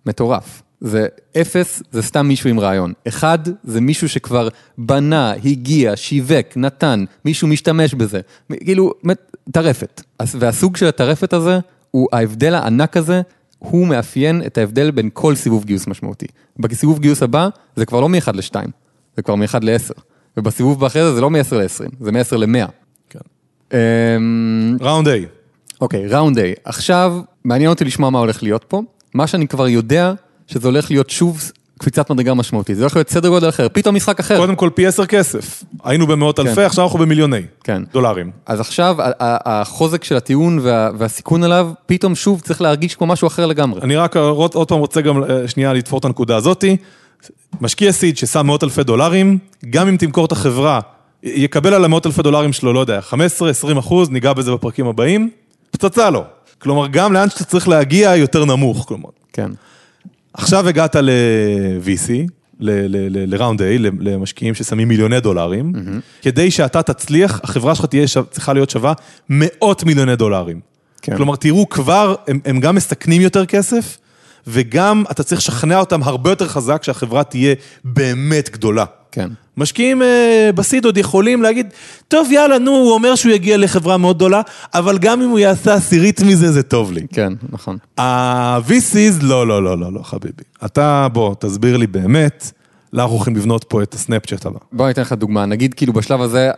[0.06, 0.62] מטורף.
[0.80, 1.06] זה
[1.40, 2.92] 0 זה סתם מישהו עם רעיון.
[3.08, 8.20] 1 זה מישהו שכבר בנה, הגיע, שיווק, נתן, מישהו משתמש בזה.
[8.64, 8.92] כאילו,
[9.52, 10.02] טרפת.
[10.34, 11.58] והסוג של הטרפת הזה,
[11.90, 13.22] הוא ההבדל הענק הזה,
[13.62, 16.26] הוא מאפיין את ההבדל בין כל סיבוב גיוס משמעותי.
[16.58, 18.54] בסיבוב גיוס הבא, זה כבר לא מ-1 ל-2,
[19.16, 20.00] זה כבר מ-1 ל-10.
[20.36, 22.70] ובסיבוב אחרי זה, זה לא מ-10 ל-20, זה מ-10 ל-100.
[23.10, 23.18] כן.
[23.72, 25.10] אמ, ראונד A.
[25.80, 26.42] אוקיי, ראונד A.
[26.64, 28.82] עכשיו, מעניין אותי לשמוע מה הולך להיות פה.
[29.14, 30.12] מה שאני כבר יודע,
[30.46, 32.76] שזה הולך להיות שוב קפיצת מדרגה משמעותית.
[32.76, 34.36] זה הולך להיות סדר גודל אחר, פתאום משחק אחר.
[34.36, 35.64] קודם כל פי 10 כסף.
[35.84, 37.82] היינו במאות אלפי, עכשיו אנחנו במיליוני כן.
[37.92, 38.30] דולרים.
[38.46, 43.46] אז עכשיו, החוזק של הטיעון וה, והסיכון עליו, פתאום שוב צריך להרגיש כמו משהו אחר
[43.46, 43.80] לגמרי.
[43.82, 46.76] אני רק עוד, עוד פעם רוצה גם אה, שנייה לתפור את הנקודה הזאתי.
[47.60, 49.38] משקיע סיד ששם מאות אלפי דולרים,
[49.70, 50.80] גם אם תמכור את החברה,
[51.22, 53.00] יקבל על המאות אלפי דולרים שלו, לא יודע,
[53.74, 55.30] 15-20 אחוז, ניגע בזה בפרקים הבאים,
[55.70, 56.24] פצצה לו.
[56.58, 59.08] כלומר, גם לאן שאתה צריך להגיע יותר נמוך, כלומר.
[59.32, 59.50] כן,
[60.34, 62.10] עכשיו הגעת ל-VC,
[62.60, 65.72] ל-Round A, למשקיעים ששמים מיליוני דולרים,
[66.22, 68.92] כדי שאתה תצליח, החברה שלך תהיה, צריכה להיות שווה
[69.28, 70.60] מאות מיליוני דולרים.
[71.02, 71.16] כן.
[71.16, 73.98] כלומר, תראו, כבר, הם, הם גם מסכנים יותר כסף,
[74.46, 78.84] וגם אתה צריך לשכנע אותם הרבה יותר חזק שהחברה תהיה באמת גדולה.
[79.12, 79.28] כן.
[79.56, 81.66] משקיעים אה, בסיד עוד יכולים להגיד,
[82.08, 84.40] טוב יאללה, נו, הוא אומר שהוא יגיע לחברה מאוד גדולה,
[84.74, 87.06] אבל גם אם הוא יעשה עשירית מזה, זה טוב לי.
[87.12, 87.78] כן, נכון.
[87.98, 90.42] ה-VCs, לא, לא, לא, לא, לא, חביבי.
[90.64, 92.52] אתה, בוא, תסביר לי באמת,
[92.92, 94.58] למה אנחנו הולכים לבנות פה את הסנאפצ'אט הבא.
[94.72, 96.50] בוא אני אתן לך דוגמה, נגיד כאילו בשלב הזה,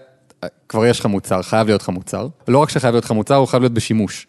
[0.69, 2.27] כבר יש לך מוצר, חייב להיות לך מוצר.
[2.49, 4.27] לא רק שחייב להיות לך מוצר, הוא חייב להיות בשימוש.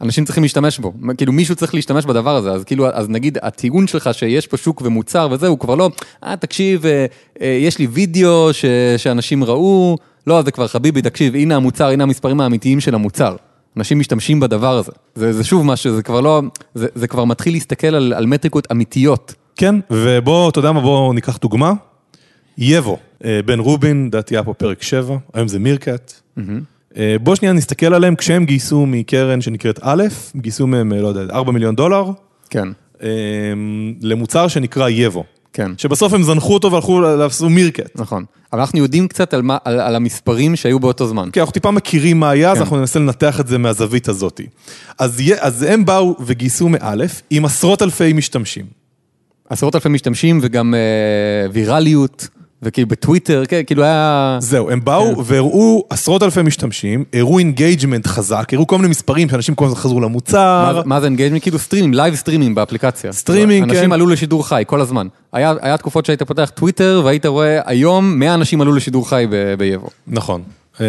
[0.00, 3.86] אנשים צריכים להשתמש בו, כאילו מישהו צריך להשתמש בדבר הזה, אז כאילו, אז נגיד הטיעון
[3.86, 5.90] שלך שיש פה שוק ומוצר וזה, הוא כבר לא,
[6.24, 7.06] אה, תקשיב, אה,
[7.40, 8.64] אה, יש לי וידאו ש,
[8.96, 13.36] שאנשים ראו, לא, זה כבר חביבי, תקשיב, הנה המוצר, הנה המספרים האמיתיים של המוצר.
[13.76, 14.92] אנשים משתמשים בדבר הזה.
[15.14, 16.42] זה, זה שוב משהו, זה כבר לא,
[16.74, 19.34] זה, זה כבר מתחיל להסתכל על, על מטריקות אמיתיות.
[19.56, 21.72] כן, ובוא, אתה יודע מה, בוא ניקח דוגמה.
[22.58, 26.12] יבו, אה, בן רובין, לדעתי היה פה פרק 7, היום זה מירקט.
[26.38, 26.42] אה,
[27.22, 30.04] בוא שנייה נסתכל עליהם, כשהם גייסו מקרן שנקראת א',
[30.36, 32.10] גייסו מהם, אה, לא יודע, 4 מיליון דולר,
[32.50, 32.68] כן,
[33.02, 33.08] אה,
[34.02, 35.24] למוצר שנקרא Yevvo.
[35.52, 35.70] כן.
[35.78, 38.00] שבסוף הם זנחו אותו והלכו לעשות Meerkat.
[38.00, 38.24] נכון.
[38.52, 41.30] אבל אנחנו יודעים קצת על, מה, על, על המספרים שהיו באותו זמן.
[41.32, 42.62] כי אנחנו טיפה מכירים מה היה, אז כן.
[42.62, 44.40] אנחנו ננסה לנתח את זה מהזווית הזאת.
[44.98, 48.66] אז, אז הם באו וגייסו מאלף עם עשרות אלפי משתמשים.
[49.48, 52.28] עשרות אלפי משתמשים וגם אה, ויראליות,
[52.62, 54.38] וכאילו בטוויטר, כן, כאילו היה...
[54.40, 59.54] זהו, הם באו והראו עשרות אלפי משתמשים, הראו engagement חזק, הראו כל מיני מספרים שאנשים
[59.54, 60.72] כל הזמן חזרו מה, למוצר.
[60.82, 61.42] זה- מה זה engagement?
[61.42, 63.12] כאילו streamים, live streamים באפליקציה.
[63.12, 63.92] סטרימינג, אנשים כן.
[63.92, 65.06] עלו לשידור חי כל הזמן.
[65.32, 69.54] היה, היה תקופות שהיית פותח טוויטר והיית רואה היום 100 אנשים עלו לשידור חי ב-
[69.54, 69.88] ב Yevvo.
[70.06, 70.42] נכון.
[70.80, 70.86] אה,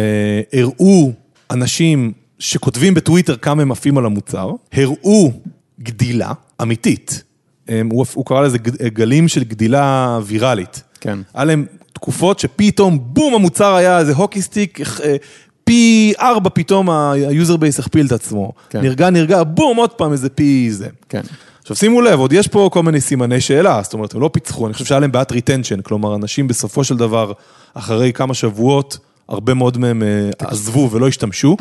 [0.52, 1.12] הראו
[1.50, 5.32] אנשים שכותבים בטוויטר כמה הם עפים על המוצר, הראו
[5.80, 7.22] גדילה אמיתית.
[7.68, 10.82] אה, הוא, הוא קרא לזה ג- גלים של גדילה ויראלית.
[11.00, 11.18] כן.
[11.34, 15.16] היה להם תקופות שפתאום, בום, המוצר היה איזה hockey stick, אה,
[15.64, 18.52] פי ארבע פתאום ה user base הכפיל את עצמו.
[18.70, 18.80] כן.
[18.80, 20.88] נרגע, נרגע, בום, עוד פעם איזה פי זה.
[21.08, 21.20] כן.
[21.62, 24.66] עכשיו שימו לב, עוד יש פה כל מיני סימני שאלה, זאת אומרת, הם לא פיצחו,
[24.66, 27.32] אני חושב שהיה להם בעיית retention, כלומר, אנשים בסופו של דבר,
[27.74, 31.56] אחרי כמה שבועות, הרבה מאוד מהם אה, עזבו ולא השתמשו.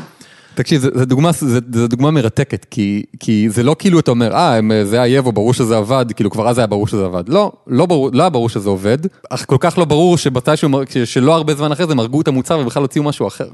[0.60, 1.32] תקשיב, זו דוגמה,
[1.70, 5.54] דוגמה מרתקת, כי, כי זה לא כאילו אתה אומר, אה, הם- זה היה Yevvo, ברור
[5.54, 7.24] שזה עבד, כאילו כבר אז היה ברור שזה עבד.
[7.30, 8.98] לא, לא, ברור, לא היה ברור שזה עובד,
[9.30, 10.70] אך כל כך לא ברור שמתישהו,
[11.06, 13.48] שלא הרבה זמן אחרי זה הם הרגו את המוצר ובכלל הוציאו משהו אחר.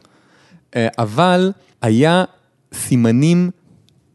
[0.76, 2.24] אה, אבל היה
[2.74, 3.52] סימנים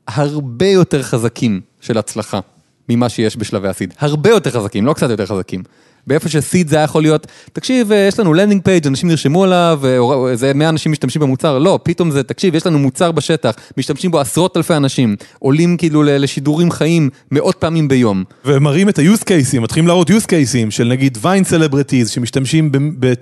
[0.09, 2.40] הרבה יותר חזקים של הצלחה
[2.88, 3.94] ממה שיש בשלבי ה seed.
[3.98, 5.62] הרבה יותר חזקים, לא קצת יותר חזקים.
[6.06, 9.44] באיפה ש seed זה היה יכול להיות, תקשיב, אה, יש לנו landing page, אנשים נרשמו
[9.44, 13.54] עליו, אה, איזה 100 אנשים משתמשים במוצר, לא, פתאום זה, תקשיב, יש לנו מוצר בשטח,
[13.76, 18.24] משתמשים בו עשרות אלפי אנשים, עולים כאילו לשידורים חיים מאות פעמים ביום.
[18.44, 22.72] ומראים את ה-use cases, מתחילים להראות use cases של נגיד Vine celebrities, שמשתמשים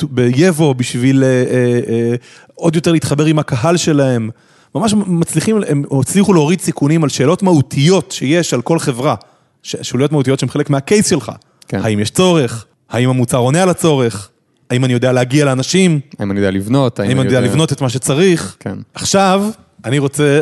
[0.02, 2.14] ביבו בשביל אה, אה, אה,
[2.54, 4.30] עוד יותר להתחבר עם הקהל שלהם.
[4.74, 9.14] ממש מצליחים, הם הצליחו להוריד סיכונים על שאלות מהותיות שיש על כל חברה.
[9.62, 11.32] שאלות מהותיות שהן חלק מהקייס שלך.
[11.68, 11.81] כן.
[11.83, 12.64] האם יש צורך?
[12.90, 14.28] האם המוצר עונה על הצורך?
[14.70, 16.00] האם אני יודע להגיע לאנשים?
[16.18, 17.00] האם אני יודע לבנות?
[17.00, 18.57] האם אני יודע לבנות את מה שצריך?
[18.61, 18.78] כן.
[18.94, 19.44] עכשיו,
[19.85, 20.40] אני רוצה,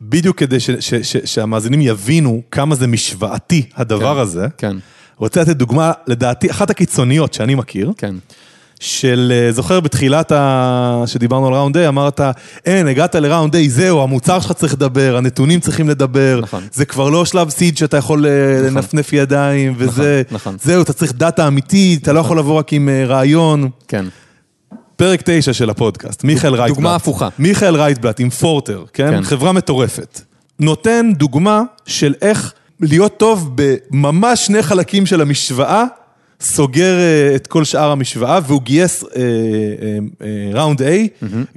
[0.00, 4.76] בדיוק כדי ש- ש- ש- שהמאזינים יבינו כמה זה משוואתי הדבר כן, הזה, כן.
[5.16, 8.14] רוצה לתת דוגמה, לדעתי, אחת הקיצוניות שאני מכיר, כן,
[8.80, 11.02] של, אה, זוכר בתחילת ה...
[11.06, 12.20] שדיברנו על round A, אמרת,
[12.66, 16.62] אין, הגעת ל round A, זהו, המוצר שלך צריך לדבר, הנתונים צריכים לדבר, נכון.
[16.72, 18.30] זה כבר לא שלב seed שאתה יכול אה,
[18.62, 18.74] נכון.
[18.74, 20.56] לנפנף ידיים, וזה, נכון.
[20.62, 23.68] זהו, אתה צריך דאטה אמיתית, אתה לא יכול לבוא רק עם אה, רעיון.
[23.88, 24.04] כן.
[24.96, 26.76] פרק תשע של הפודקאסט, מיכאל רייטבלט.
[26.76, 27.28] דוגמה הפוכה.
[27.38, 29.10] מיכאל רייטבלט עם פורטר, כן?
[29.10, 29.22] כן.
[29.22, 30.20] חברה מטורפת.
[30.60, 35.84] נותן דוגמה של איך להיות טוב בממש שני חלקים של המשוואה,
[36.40, 40.84] סוגר אה, את כל שאר המשוואה, והוא גייס אה, אה, אה, ראונד A,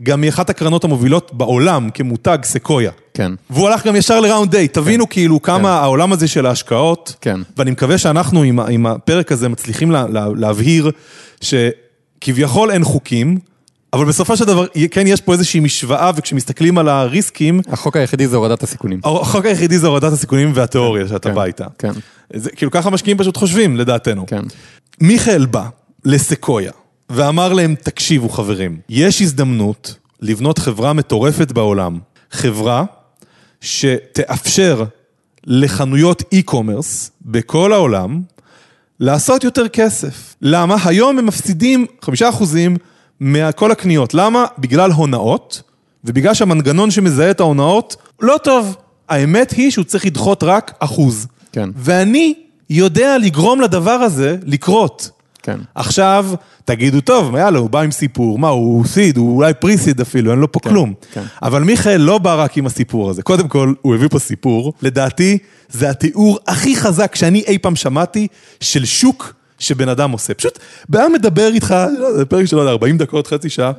[0.04, 2.92] גם מאחת הקרנות המובילות בעולם כמותג סקויה.
[3.14, 3.32] כן.
[3.50, 7.40] והוא הלך גם ישר לראונד A, תבינו כאילו כמה העולם הזה של ההשקעות, כן.
[7.58, 10.92] ואני מקווה שאנחנו עם, עם הפרק הזה מצליחים לה, לה, להבהיר
[11.42, 13.38] שכביכול אין חוקים,
[13.94, 18.36] אבל בסופו של דבר, כן יש פה איזושהי משוואה, וכשמסתכלים על הריסקים, החוק היחידי זה
[18.36, 19.00] הורדת הסיכונים.
[19.04, 21.66] החוק היחידי זה הורדת הסיכונים והתיאוריה שאתה כן, בא איתה.
[21.78, 21.92] כן.
[22.34, 24.26] זה, כאילו ככה משקיעים פשוט חושבים, לדעתנו.
[24.28, 24.42] כן.
[25.02, 25.66] מיכאל בא
[26.06, 26.72] לסקויה
[27.10, 32.00] ואמר להם, תקשיבו חברים, יש הזדמנות לבנות חברה מטורפת בעולם,
[32.32, 32.84] חברה
[33.62, 34.84] שתאפשר
[35.44, 38.22] לחנויות e-commerce בכל העולם
[39.00, 40.36] לעשות יותר כסף.
[40.42, 40.76] למה?
[40.86, 42.78] היום הם מפסידים חמישה אחוזים
[43.22, 44.14] מכל הקניות.
[44.14, 44.46] למה?
[44.58, 45.62] בגלל הונאות,
[46.04, 48.76] ובגלל שהמנגנון שמזהה את ההונאות לא טוב.
[49.10, 51.28] האמת היא שהוא צריך לדחות רק אחוז.
[51.52, 51.70] כן.
[51.76, 52.34] ואני
[52.70, 55.10] יודע לגרום לדבר הזה לקרות.
[55.44, 55.60] כן.
[55.76, 56.26] עכשיו,
[56.66, 60.40] תגידו, טוב, יאללה, הוא בא עם סיפור, מה, הוא סיד, הוא אולי פריסיד אפילו, אין
[60.40, 60.94] לו פה כלום.
[61.12, 61.24] כן.
[61.42, 63.22] אבל מיכאל לא בא רק עם הסיפור הזה.
[63.22, 65.38] קודם כל, הוא הביא פה סיפור, לדעתי,
[65.70, 68.28] זה התיאור הכי חזק שאני אי פעם שמעתי
[68.60, 70.34] של שוק שבן אדם עושה.
[70.34, 73.72] פשוט, בן אדם מדבר איתך, לא יודע, פרק של לא יודע, 40 דקות, חצי שעה,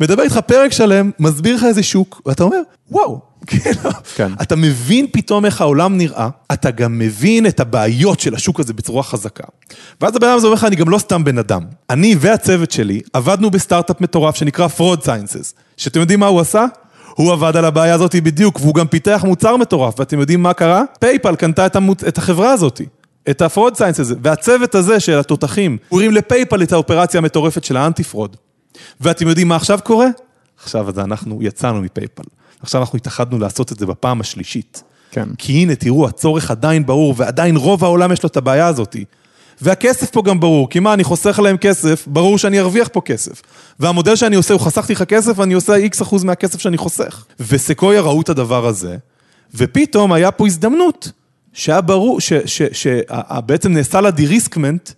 [0.00, 4.32] מדבר איתך פרק שלם, מסביר לך איזה שוק, ואתה אומר, וואו, כאילו, כן.
[4.42, 9.02] אתה מבין פתאום איך העולם נראה, אתה גם מבין את הבעיות של השוק הזה בצורה
[9.02, 9.44] חזקה.
[10.00, 11.62] ואז הבן אדם הזה אומר לך, אני גם לא סתם בן אדם.
[11.90, 16.64] אני והצוות שלי עבדנו בסטארט-אפ מטורף שנקרא Fraud Sciences, שאתם יודעים מה הוא עשה?
[17.14, 20.82] הוא עבד על הבעיה הזאת בדיוק, והוא גם פיתח מוצר מטורף, ואתם יודעים מה קרה?
[21.00, 22.04] PayPal קנתה את, המוצ...
[22.04, 22.80] את החברה הזאת.
[23.30, 27.76] את ה-Fraud Science הזה, והצוות הזה של התותחים, הרים ל PayPal את האופרציה המטורפת של
[27.76, 28.36] ה anti fraud.
[29.00, 30.08] ואתם יודעים מה עכשיו קורה?
[30.62, 32.22] עכשיו אז אנחנו יצאנו מ PayPal.
[32.62, 34.82] עכשיו אנחנו התאחדנו לעשות את זה בפעם השלישית.
[35.10, 35.28] כן.
[35.38, 38.96] כי הנה, תראו, הצורך עדיין ברור, ועדיין רוב העולם יש לו את הבעיה הזאת.
[39.60, 43.42] והכסף פה גם ברור, כי מה, אני חוסך להם כסף, ברור שאני ארוויח פה כסף.
[43.80, 47.24] והמודל שאני עושה, הוא חסכתי לך כסף, ואני עושה איקס אחוז מהכסף שאני חוסך.
[47.40, 48.96] וסקויה ראו את הדבר הזה,
[49.54, 51.10] ופתאום היה פה הזדמנות,
[51.54, 52.18] שהיה ברור,
[52.72, 54.90] שבעצם נעשה לה דיריסקמנט,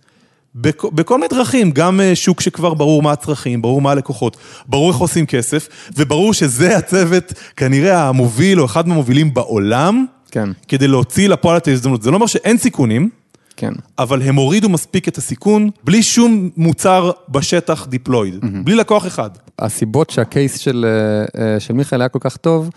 [0.55, 4.89] בכ- בכל מיני דרכים, גם אה, שוק שכבר ברור מה הצרכים, ברור מה הלקוחות, ברור
[4.91, 5.67] איך עושים כסף,
[5.97, 10.49] וברור שזה הצוות כנראה המוביל או אחד מהמובילים בעולם, כן.
[10.67, 12.01] כדי להוציא לפועל את ההזדמנות.
[12.01, 13.09] זה לא אומר שאין סיכונים,
[13.57, 13.73] כן.
[13.99, 19.29] אבל הם הורידו מספיק את הסיכון, בלי שום מוצר בשטח דיפלויד, בלי לקוח אחד.
[19.59, 20.85] הסיבות שה case של,
[21.37, 22.69] אה, אה, של מיכאל היה כל כך טוב,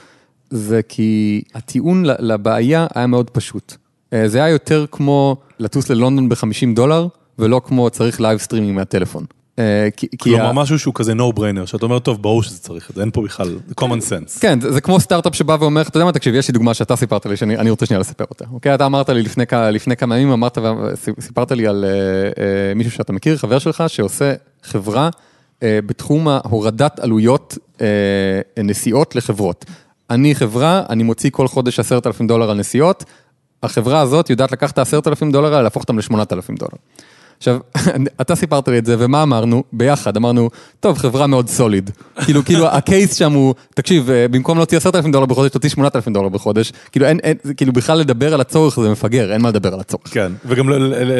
[0.51, 3.77] זה כי הטיעון לבעיה היה מאוד פשוט.
[4.13, 7.07] אה, זה היה יותר כמו לטוס ללונדון ב-50 דולר,
[7.39, 9.25] ולא כמו צריך live streaming מהטלפון.
[9.59, 9.89] אה,
[10.21, 13.11] כלומר, משהו שהוא כזה no brainer, שאתה אומר, טוב, ברור שזה צריך את זה, אין
[13.11, 14.41] פה בכלל common sense.
[14.41, 16.97] כן, זה, זה כמו סטארט-אפ שבא ואומר, אתה יודע מה, תקשיב, יש לי דוגמה שאתה
[16.97, 18.45] סיפרת לי, שאני אני רוצה שנייה לספר אותה.
[18.53, 20.59] אוקיי, אתה אמרת לי לפני, כמה ימים, אמרת
[21.19, 25.11] וסיפרת לי על אה, מישהו שאתה מכיר, חבר שלך, שעושה חברה
[25.63, 27.59] בתחום ההורדת עלויות
[28.59, 29.65] נסיעות לחברות.
[30.11, 33.05] אני חברה, אני מוציא כל חודש עשרת אלפים דולר על נסיעות,
[33.63, 36.73] החברה הזאת יודעת לקחת את העשרת אלפים דולר האלה, להפוך אותם לשמונת אלפים דולר.
[37.39, 37.59] עכשיו,
[38.21, 39.63] אתה סיפרת לי את זה, ומה אמרנו?
[39.73, 41.91] ביחד, אמרנו, טוב, חברה מאוד סוליד.
[42.25, 45.97] כאילו, כאילו, הקייס שם הוא, תקשיב, אה, במקום להוציא עשרת אלפים דולר בחודש, תוציא שמונת
[45.97, 46.73] אלפים דולר בחודש.
[46.93, 50.03] כאילו, אין, אין, כאילו, בכלל לדבר על הצורך זה מפגר, אין מה לדבר על הצורך.
[50.11, 50.69] כן, וגם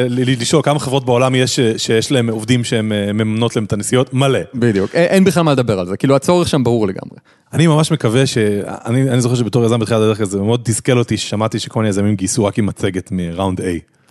[0.09, 4.13] לשאול כמה חברות בעולם יש ש- שיש להם עובדים שהן אה, מממנות להם את הנסיעות?
[4.13, 4.39] מלא.
[4.55, 7.17] בדיוק, אין, אין בכלל מה לדבר על זה, כאילו, הצורך שם ברור לגמרי.
[7.53, 8.37] אני ממש מקווה ש...
[8.65, 12.15] אני, אני זוכר שבתור יזם בתחילת הדרך הזה, מאוד תסכל אותי ששמעתי שכל מיני יזמים
[12.15, 13.63] גייסו רק עם מצגת מ round A.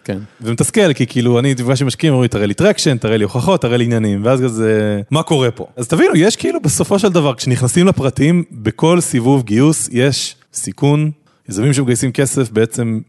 [0.04, 0.18] כן.
[0.40, 3.62] ומתסכל, כי כאילו אני נפגש עם משקיעים, אומרים לי, תראה לי traction, תראה לי הוכחות,
[3.62, 5.66] תראה לי עניינים, ואז כזה, מה קורה פה?
[5.76, 11.10] אז תבינו, יש כאילו בסופו של דבר, כשנכנסים לפרטים, בכל סיבוב גיוס יש סיכון,
[11.48, 13.00] יזמים שמגייסים כסף בעצם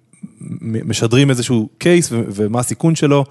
[0.62, 3.26] משדרים איזשהו case ו- ומה הסיכון שלו,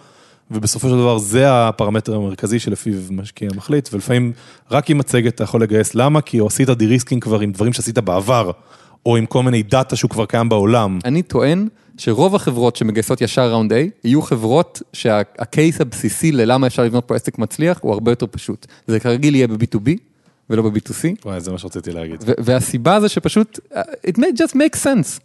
[0.51, 4.33] ובסופו של דבר זה הפרמטר המרכזי שלפיו משקיע מחליט, ולפעמים
[4.71, 6.21] רק עם מצגת אתה יכול לגייס, למה?
[6.21, 8.51] כי עשית de-risking כבר עם דברים שעשית בעבר,
[9.07, 10.99] או עם כל מיני data שהוא כבר קיים בעולם.
[11.05, 16.85] אני טוען שרוב החברות שמגייסות ישר round A, יהיו חברות שה case הבסיסי ללמה אפשר
[16.85, 18.67] לבנות פה עסק מצליח הוא הרבה יותר פשוט.
[18.87, 19.91] זה כרגיל יהיה ב-B2B
[20.51, 22.25] ולא ב-B2C, וואי, זה מה שרציתי להגיד.
[22.39, 25.21] והסיבה זה שפשוט, uh, it may just make sense.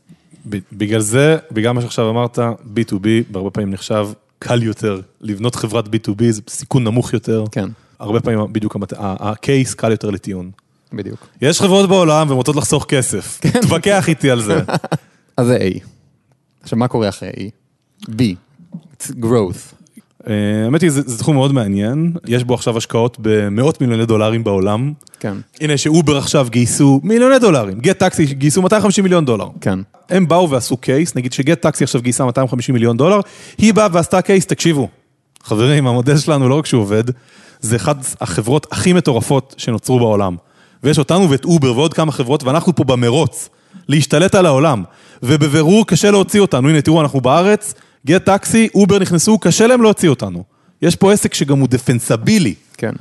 [0.74, 2.40] בגלל זה, בגלל מה שעכשיו אמרת,
[2.76, 4.08] B2B בהרבה פעמים נחשב
[4.40, 7.44] קל יותר, לבנות חברת B2B זה סיכון נמוך יותר.
[7.52, 7.70] כן.
[8.00, 10.52] הרבה פעמים בדיוק המת- הקייס קל יותר לטיעון.
[10.94, 11.28] בדיוק.
[11.42, 14.62] יש חברות בעולם והן רוצות לחסוך כסף, תתווכח איתי על זה.
[15.38, 15.80] אז זה A.
[16.64, 17.50] עכשיו, מה קורה אחרי A?
[18.10, 18.22] B.
[18.74, 19.85] It's growth.
[20.30, 24.44] אה, האמת היא, זה זה תחום מאוד מעניין, יש בו עכשיו השקעות במאות מיליוני דולרים
[24.44, 24.94] בעולם.
[25.20, 25.34] כן.
[25.62, 29.48] הנה שאובר עכשיו גייסו מיליוני דולרים, גט טקסי גייסו 250 מיליון דולר.
[29.62, 29.80] כן.
[30.10, 33.20] הם באו ועשו case, נגיד שגט טקסי עכשיו גייסה 250 מיליון דולר,
[33.58, 34.88] היא באה ועשתה case, תקשיבו,
[35.44, 37.04] חברים, המודל שלנו לא רק שהוא עובד,
[37.60, 40.36] זה אחת החברות הכי מטורפות שנוצרו בעולם.
[40.84, 43.50] ויש אותנו ואת אובר ועוד כמה חברות, ואנחנו פה במרוץ,
[43.88, 44.84] להשתלט על העולם.
[45.24, 47.74] ובבירור קשה להוציא אותנו, הנה תראו, אנחנו בארץ,
[48.06, 50.43] גט טקסי, אובר נכנסו, קשה להם להוציא אותנו.
[50.82, 52.91] יש פה עסק שגם הוא defensible, כן.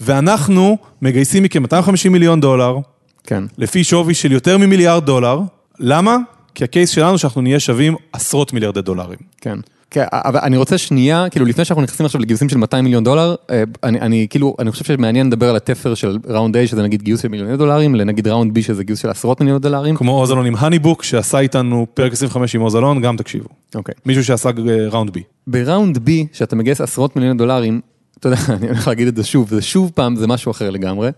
[0.00, 2.78] ואנחנו מגייסים מכם 250 מיליון דולר,
[3.24, 3.44] כן.
[3.58, 5.40] לפי שווי של יותר ממיליארד דולר.
[5.78, 6.16] למה?
[6.54, 9.18] כי ה case שלנו שאנחנו נהיה שווים עשרות מיליארדי דולרים.
[9.40, 9.58] כן.
[9.90, 13.34] כן, אבל אני רוצה שנייה, כאילו לפני שאנחנו נכנסים עכשיו לגיוסים של 200 מיליון דולר,
[13.50, 17.02] אה, אני, אני כאילו, אני חושב שמעניין לדבר על התפר של round A, שזה נגיד
[17.02, 19.96] גיוס של מיליוני דולרים, לנגיד round B, שזה גיוס של עשרות מיליוני דולרים.
[19.96, 23.48] כמו עוז אלון עם HoneyBook, שעשה איתנו פרק 25 עם עוז אלון, גם תקשיבו.
[23.74, 23.94] אוקיי.
[24.06, 25.22] מישהו שעשה אה, ראונד בי.
[25.46, 27.80] בראונד B, שאתה מגייס עשרות מיליוני דולרים,
[28.18, 31.10] אתה יודע, אני הולך להגיד את זה שוב, זה שוב פעם, זה משהו אחר לגמרי.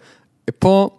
[0.59, 0.91] פה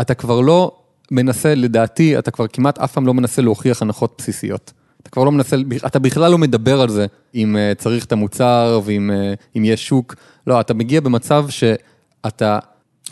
[0.00, 0.72] אתה כבר לא
[1.10, 4.72] מנסה, לדעתי, אתה כבר כמעט אף פעם לא מנסה להוכיח הנחות בסיסיות.
[5.02, 8.80] אתה כבר לא מנסה, אתה בכלל לא מדבר על זה, אם אה, צריך את המוצר
[8.84, 10.14] ואם אה, יש שוק.
[10.46, 12.58] לא, אתה מגיע במצב שאתה,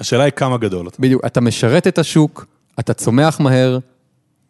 [0.00, 0.96] השאלה היא כמה גדול אתה.
[0.98, 2.46] בדיוק, אתה משרת את השוק,
[2.80, 3.78] אתה צומח מהר,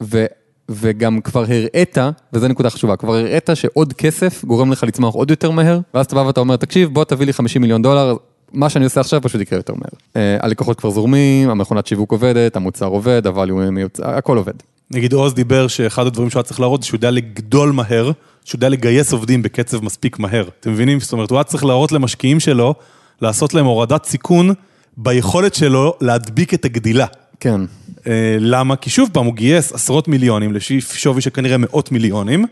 [0.02, 0.24] ו,
[0.68, 1.98] וגם כבר הראית,
[2.32, 6.14] וזו נקודה חשובה, כבר הראית שעוד כסף גורם לך לצמוח עוד יותר מהר, ואז אתה
[6.14, 8.16] בא ואתה אומר, תקשיב, בוא תביא לי 50 מיליון דולר,
[8.52, 9.90] מה שאני עושה עכשיו פשוט יקרה יותר מהר.
[10.16, 14.52] אה, הלקוחות כבר זורמים, המכונת שיווק עובדת, המוצר עובד, הווליום מיוצר, הכל עובד.
[14.90, 18.10] נגיד עוז דיבר שאחד הדברים שהוא היה צריך להראות זה שהוא יודע לגדול מהר,
[18.44, 20.48] שהוא יודע לגייס עובדים בקצב מספיק מהר.
[20.60, 21.00] אתם מבינים?
[21.00, 22.74] זאת אומרת, הוא היה צריך להראות למשקיעים שלו,
[23.22, 24.54] לעשות להם הורדת סיכון
[24.96, 27.06] ביכולת שלו להדביק את הגדילה.
[27.40, 27.60] כן,
[28.06, 28.76] אה, למה?
[28.76, 32.44] כי שוב פעם, הוא גייס עשרות מיליונים לשווי של כנראה מאות מיליונים,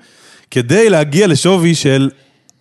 [0.51, 2.11] כדי להגיע לשווי של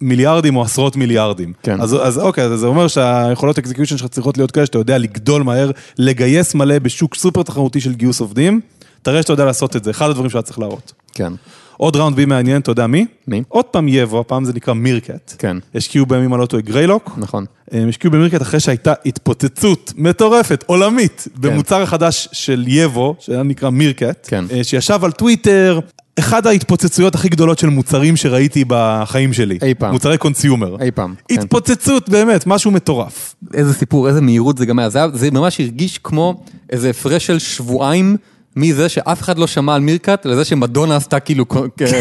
[0.02, 1.54] מיליארדים או עשרות מיליארדים.
[1.64, 1.82] כן.
[1.82, 5.44] אז, אז אוקיי, אז זה אומר שהיכולות execution שלך צריכות להיות כאלה שאתה יודע לגדול
[5.44, 8.62] מהר, לגייס מלא בשוק סופר תחרותי של גיוס עובדים,
[9.06, 10.94] תראה שאתה יודע לעשות את זה, אחד הדברים שאתה צריך להראות.
[11.14, 11.34] כן,
[11.78, 13.06] עוד round B מעניין, אתה יודע מי?
[13.28, 13.44] מי?
[13.48, 15.34] עוד פעם Yevvo, הפעם זה נקרא Meerkat.
[15.38, 15.58] כן.
[15.76, 17.12] השקיעו בימים על אוטו גריילוק.
[17.18, 17.46] נכון.
[17.72, 23.70] הם השקיעו ב Meerkat אחרי שהייתה התפוצצות מטורפת, עולמית, במוצר החדש של Yevvo, שהיה נקרא
[23.70, 24.46] Meerkat, כן.
[24.52, 25.80] אה, שישב על טוויטר,
[26.20, 29.58] אחד ההתפוצצויות הכי גדולות של מוצרים שראיתי בחיים שלי.
[29.62, 29.92] אי פעם.
[29.94, 30.76] מוצרי consumer.
[30.82, 31.36] אי פעם, כן.
[31.42, 33.36] התפוצצות, באמת, משהו מטורף.
[33.54, 37.26] איזה סיפור, איזה מהירות זה גם היה, זה, היה- זה ממש הרגיש כמו איזה הפרש
[37.26, 38.18] של שבועיים.
[38.56, 41.46] מזה שאף אחד לא שמע על Meerkat, לזה שמדונה עשתה כאילו...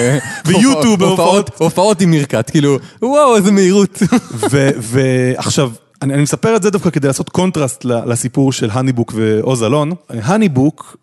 [0.47, 1.51] ביוטיוב, הופעות.
[1.59, 4.03] הופעות עם Meerkat, כאילו, וואו, איזה מהירות.
[4.81, 5.71] ועכשיו,
[6.03, 9.93] אני, אני מספר את זה דווקא כדי לעשות קונטרסט לסיפור של HoneyBook ועוז אלון.
[10.09, 10.97] HoneyBook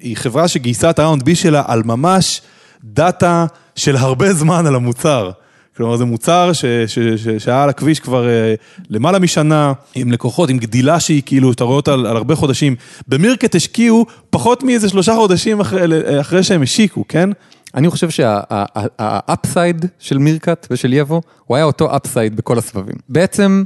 [0.00, 2.42] היא חברה שגייסה את ה round B שלה על ממש
[2.84, 3.46] data
[3.76, 5.30] של הרבה זמן על המוצר.
[5.80, 6.50] כלומר, זה מוצר
[7.38, 8.54] שהיה על הכביש כבר אה,
[8.90, 12.76] למעלה משנה, עם לקוחות, עם גדילה שהיא כאילו, אתה רואה אותה על, על הרבה חודשים.
[13.08, 17.30] ב Meerkat השקיעו פחות מאיזה שלושה חודשים אחרי, אחרי שהם השיקו, כן?
[17.74, 22.96] אני חושב שה upside של Meerkat ושל Yevvo, הוא היה אותו upside בכל הסבבים.
[23.08, 23.64] בעצם,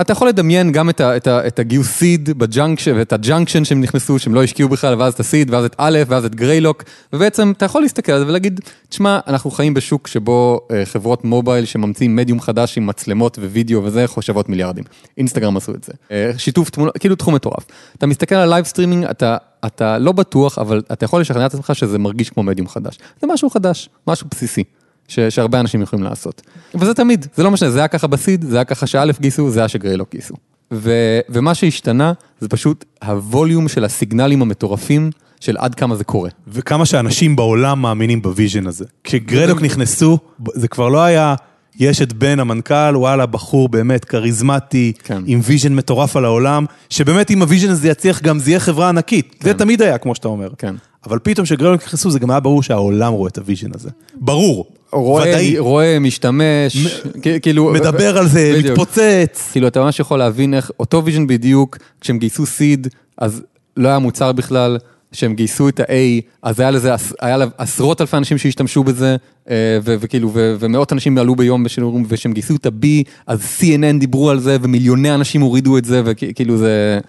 [0.00, 3.18] אתה יכול לדמיין גם את, ה, את, ה, את הגיוס seed ב Junction, ואת ה
[3.18, 6.24] Junction שהם נכנסו, שהם לא השקיעו בכלל, ואז את ה seed, ואז את א', ואז
[6.24, 10.86] את Greylock, ובעצם אתה יכול להסתכל על זה ולהגיד, תשמע, אנחנו חיים בשוק שבו אה,
[10.86, 14.84] חברות mobile שממציאים מדיום חדש עם מצלמות ווידאו וזה, שוות מיליארדים.
[15.18, 15.92] אינסטגרם עשו את זה.
[16.10, 17.66] אה, שיתוף תמונות, כאילו תחום מטורף.
[17.98, 19.36] אתה מסתכל על live streaming, אתה...
[19.66, 22.98] אתה לא בטוח, אבל אתה יכול לשכנע את עצמך שזה מרגיש כמו מדיום חדש.
[23.20, 24.64] זה משהו חדש, משהו בסיסי,
[25.10, 26.42] ש, שהרבה אנשים יכולים לעשות.
[26.74, 29.50] וזה תמיד, זה לא משנה, זה היה ככה ב seed, זה היה ככה שא' גייסו,
[29.50, 30.34] זה היה ש Greylock גייסו.
[30.72, 30.92] ו,
[31.28, 36.30] ומה שהשתנה, זה פשוט ה volume של הסיגנלים המטורפים של עד כמה זה קורה.
[36.48, 38.84] וכמה שאנשים בעולם מאמינים ב vision הזה.
[39.04, 40.18] כש Greylock נכנסו,
[40.54, 41.34] זה כבר לא היה,
[41.78, 45.22] יש את בן המנכ"ל, וואלה, בחור באמת כריזמטי, כן.
[45.26, 48.88] עם vision מטורף על העולם, שבאמת אם ה vision הזה יצליח, גם זה יהיה חברה
[48.88, 49.36] ענקית.
[49.42, 50.50] זה תמיד היה, כמו שאתה אומר.
[50.58, 50.74] כן.
[51.06, 53.90] אבל פתאום כשגרילוק נכנסו, זה גם היה ברור שהעולם רואה את ה vision הזה.
[54.14, 54.66] ברור.
[54.92, 55.58] רואה, ודאי.
[55.58, 57.02] רואה, משתמש,
[57.42, 57.72] כאילו...
[57.72, 58.78] מדבר על זה, בדיוק.
[58.78, 59.48] מתפוצץ.
[59.52, 62.88] כאילו, אתה ממש יכול להבין איך אותו vision בדיוק, כשהם גייסו seed,
[63.18, 63.42] אז
[63.76, 64.78] לא היה מוצר בכלל,
[65.12, 66.90] כשהם גייסו את ה-A, אז היה לזה,
[67.20, 69.16] היה לה עשרות אלפי אנשים שהשתמשו בזה,
[69.50, 72.86] אה, ו- וכאילו, ו- ומאות אנשים עלו ביום בשידורים, וכשהם גייסו את ה-B,
[73.26, 77.00] אז CNN דיברו על זה, ומיליוני אנשים הורידו את זה, וכאילו זה...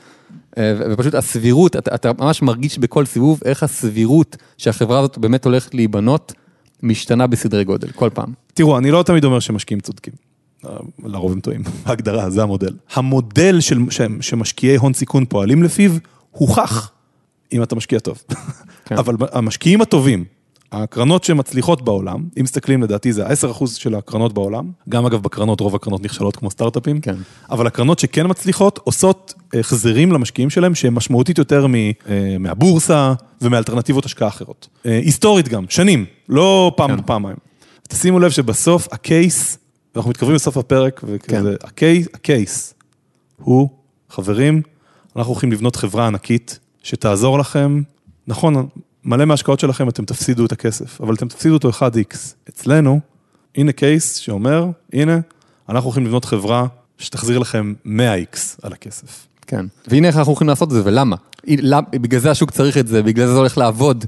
[0.58, 5.76] אה, ופשוט הסבירות, אתה, אתה ממש מרגיש בכל סיבוב איך הסבירות שהחברה הזאת באמת הולכת
[5.76, 6.34] להיבנות,
[6.84, 8.34] משתנה בסדרי גודל, כל פעם.
[8.54, 10.14] תראו, אני לא תמיד אומר שמשקיעים צודקים.
[11.04, 12.74] לרוב הם טועים, בהגדרה, זה המודל.
[12.94, 15.92] המודל של, ש, שמשקיעי הון סיכון פועלים לפיו,
[16.32, 16.92] הוכח
[17.54, 18.24] אם אתה משקיע טוב.
[18.86, 18.98] כן.
[19.02, 20.26] אבל המשקיעים הטובים,
[20.72, 25.76] הקרנות שמצליחות בעולם, אם מסתכלים לדעתי זה ה-10% של הקרנות בעולם, גם אגב בקרנות, רוב
[25.76, 27.16] הקרנות נכשלות כמו סטארט-אפים, כן.
[27.50, 31.92] אבל הקרנות שכן מצליחות עושות החזרים למשקיעים שלהם שהם משמעותית יותר מ, אה,
[32.40, 34.68] מהבורסה ומאלטרנטיבות השקעה אחרות.
[34.86, 37.02] אה, היסטורית גם, שנים, לא פעם כן.
[37.06, 37.38] פעמיים.
[37.88, 39.58] תשימו לב שבסוף הקייס,
[39.96, 41.68] ואנחנו מתקרבים לסוף הפרק, וכזה, כן.
[41.68, 42.74] הקייס, הקייס
[43.38, 43.70] הוא,
[44.10, 44.62] חברים,
[45.16, 47.82] אנחנו הולכים לבנות חברה ענקית שתעזור לכם,
[48.28, 48.68] נכון,
[49.06, 52.16] מלא מההשקעות שלכם אתם תפסידו את הכסף, אבל אתם תפסידו אותו 1x.
[52.50, 53.00] אצלנו,
[53.56, 55.20] הנה קייס שאומר, הנה,
[55.70, 59.28] אנחנו הולכים לבנות חברה שתחזיר לכם 100x על הכסף.
[59.48, 59.66] כן.
[59.88, 61.16] והנה איך אנחנו הולכים לעשות את זה ולמה.
[61.92, 64.06] בגלל זה השוק צריך את זה, בגלל זה זה הולך לעבוד.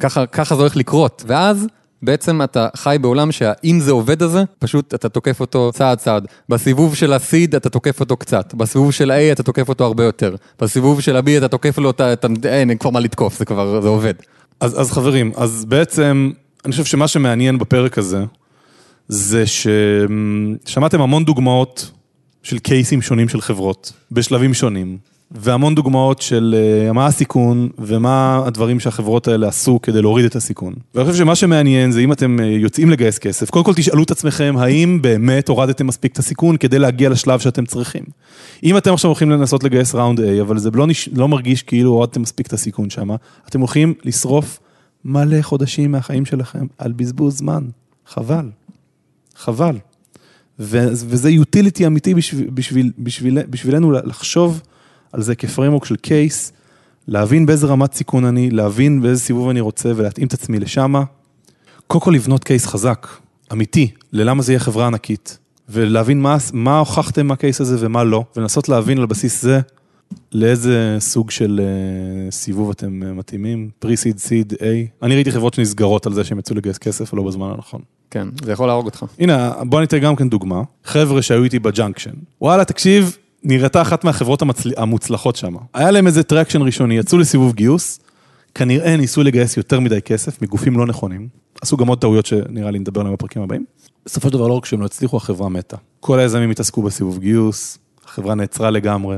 [0.00, 1.24] ככה, ככה זה הולך לקרות.
[1.26, 1.66] ואז
[2.02, 6.26] בעצם אתה חי בעולם שהאם זה עובד הזה, פשוט אתה תוקף אותו צעד צעד.
[6.48, 10.36] בסיבוב של ה-seed אתה תוקף אותו קצת, בסיבוב של ה-A אתה תוקף אותו הרבה יותר,
[10.60, 13.88] בסיבוב של ה-B אתה תוקף לו, אתה, אתה, אין כבר מה לתקוף, זה כבר, זה
[13.88, 14.14] עובד.
[14.60, 16.30] אז, אז חברים, אז בעצם,
[16.64, 18.24] אני חושב שמה שמעניין בפרק הזה,
[19.08, 21.90] זה ששמעתם המון דוגמאות
[22.42, 24.98] של קייסים שונים של חברות, בשלבים שונים,
[25.34, 30.74] והמון דוגמאות של אה, מה הסיכון ומה הדברים שהחברות האלה עשו כדי להוריד את הסיכון.
[30.94, 34.10] ואני חושב שמה שמעניין זה אם אתם אה, יוצאים לגייס כסף, קודם כל תשאלו את
[34.10, 38.02] עצמכם, האם באמת הורדתם מספיק את הסיכון כדי להגיע לשלב שאתם צריכים.
[38.64, 41.08] אם אתם עכשיו הולכים לנסות לגייס ראונד A, אבל זה לא, נש...
[41.12, 43.08] לא מרגיש כאילו הורדתם מספיק את הסיכון שם,
[43.48, 44.58] אתם הולכים לשרוף
[45.04, 47.64] מלא חודשים מהחיים שלכם על בזבוז זמן.
[48.06, 48.48] חבל.
[49.36, 49.76] חבל.
[50.58, 54.60] ו- וזה יוטיליטי אמיתי בשביל, בשביל, בשביל, בשבילנו לחשוב
[55.12, 56.52] על זה כפריימורק של קייס,
[57.08, 61.02] להבין באיזה רמת סיכון אני, להבין באיזה סיבוב אני רוצה ולהתאים את עצמי לשמה.
[61.86, 63.06] קודם כל לבנות קייס חזק,
[63.52, 65.38] אמיתי, ללמה זה יהיה חברה ענקית,
[65.68, 69.60] ולהבין מה, מה הוכחתם מהקייס הזה ומה לא, ולנסות להבין על בסיס זה
[70.32, 74.64] לאיזה סוג של uh, סיבוב אתם uh, מתאימים, pre-seed, seed, A.
[75.02, 77.80] אני ראיתי חברות שנסגרות על זה שהם יצאו לגייס כסף ולא בזמן הנכון.
[78.10, 79.04] כן, זה יכול להרוג אותך.
[79.18, 80.62] הנה, בוא ניתן גם כן דוגמה.
[80.84, 82.10] חבר'ה שהיו איתי ב Junction.
[82.40, 84.72] וואלה, תקשיב, נראתה אחת מהחברות המצל...
[84.76, 85.54] המוצלחות שם.
[85.74, 88.00] היה להם איזה traction ראשוני, יצאו לסיבוב גיוס,
[88.54, 91.28] כנראה ניסו לגייס יותר מדי כסף מגופים לא נכונים.
[91.62, 93.64] עשו גם עוד טעויות שנראה לי נדבר עליהן בפרקים הבאים.
[94.06, 95.76] בסופו של דבר, לא רק שהם לא הצליחו, החברה מתה.
[96.00, 99.16] כל היזמים התעסקו בסיבוב גיוס, החברה נעצרה לגמרי,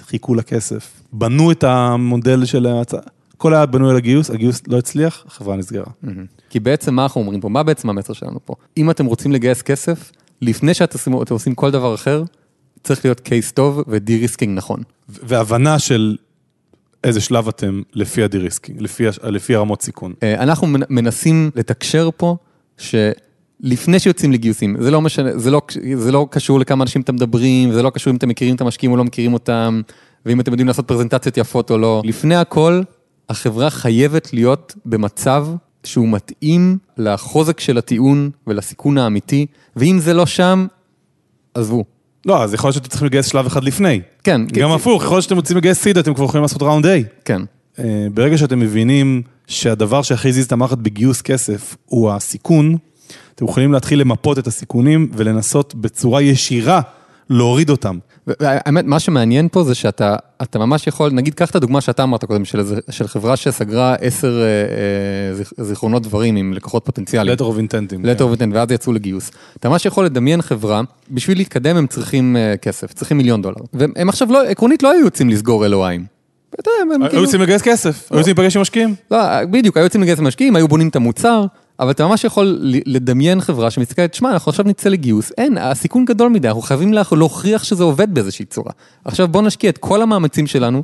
[0.00, 3.00] חיכו לכסף, בנו את המודל של ההצעה.
[3.34, 5.90] הכל היה בנוי על הגיוס, הגיוס לא הצליח, החברה נסגרה.
[6.50, 7.48] כי בעצם מה אנחנו אומרים פה?
[7.48, 8.54] מה בעצם המסר שלנו פה?
[8.76, 10.12] אם אתם רוצים לגייס כסף,
[10.42, 12.22] לפני שאתם עושים, אתם עושים כל דבר אחר,
[12.84, 14.82] צריך להיות case טוב ו de-risking נכון.
[15.08, 16.16] והבנה של
[17.04, 20.14] איזה שלב אתם לפי ה de-risking, לפי, לפי הרמות סיכון.
[20.22, 22.36] אה, אנחנו מנ- מנסים לתקשר פה,
[22.78, 25.62] שלפני שיוצאים לגיוסים, זה לא משנה, זה לא,
[25.94, 28.92] זה לא קשור לכמה אנשים אתם מדברים, זה לא קשור אם אתם מכירים את המשקיעים
[28.92, 29.80] או לא מכירים אותם,
[30.26, 32.02] ואם אתם יודעים לעשות פרזנטציות יפות או לא.
[32.04, 32.82] לפני הכל,
[33.28, 35.46] החברה חייבת להיות במצב
[35.84, 40.66] שהוא מתאים לחוזק של הטיעון ולסיכון האמיתי, ואם זה לא שם,
[41.54, 41.84] עזבו.
[42.26, 44.00] לא, אז יכול להיות שאתם צריכים לגייס שלב אחד לפני.
[44.24, 46.88] כן, גם הפוך, יכול להיות שאתם רוצים לגייס סיד, אתם כבר יכולים לעשות ראונד A.
[47.24, 47.42] כן,
[47.78, 52.76] אה, ברגע שאתם מבינים שהדבר שהכי הזיז את המערכת בגיוס כסף הוא הסיכון,
[53.34, 56.80] אתם יכולים להתחיל למפות את הסיכונים ולנסות בצורה ישירה
[57.30, 57.98] להוריד אותם.
[58.40, 62.24] והאמת, מה שמעניין פה זה שאתה אתה ממש יכול, נגיד, קח את הדוגמה שאתה אמרת
[62.24, 62.60] קודם, של,
[62.90, 67.38] של חברה שסגרה עשר אה, אה, זיכ- זיכרונות דברים עם לקוחות פוטנציאליים.
[67.38, 67.92] letter of intent.
[68.04, 69.30] letter of intent, ואז יצאו לגיוס.
[69.56, 73.56] אתה ממש יכול לדמיין חברה, בשביל להתקדם הם צריכים אה, כסף, צריכים מיליון דולר.
[73.74, 75.64] והם עכשיו לא, עקרונית לא היו יוצאים לסגור
[76.82, 78.94] הם היו כאילו- רוצים לגייס כסף, היו רוצים להיפגש עם משקיעים.
[79.10, 81.44] לא, בדיוק, היו יוצאים לגייס משקיעים, היו בונים את המוצר,
[81.80, 86.28] אבל אתה ממש יכול לדמיין חברה שמסתכלת, שמע, אנחנו עכשיו נצא לגיוס, אין, הסיכון גדול
[86.28, 88.72] מדי, אנחנו חייבים לה- להוכיח שזה עובד באיזושהי צורה.
[89.04, 90.82] עכשיו בוא נשקיע את כל המאמצים שלנו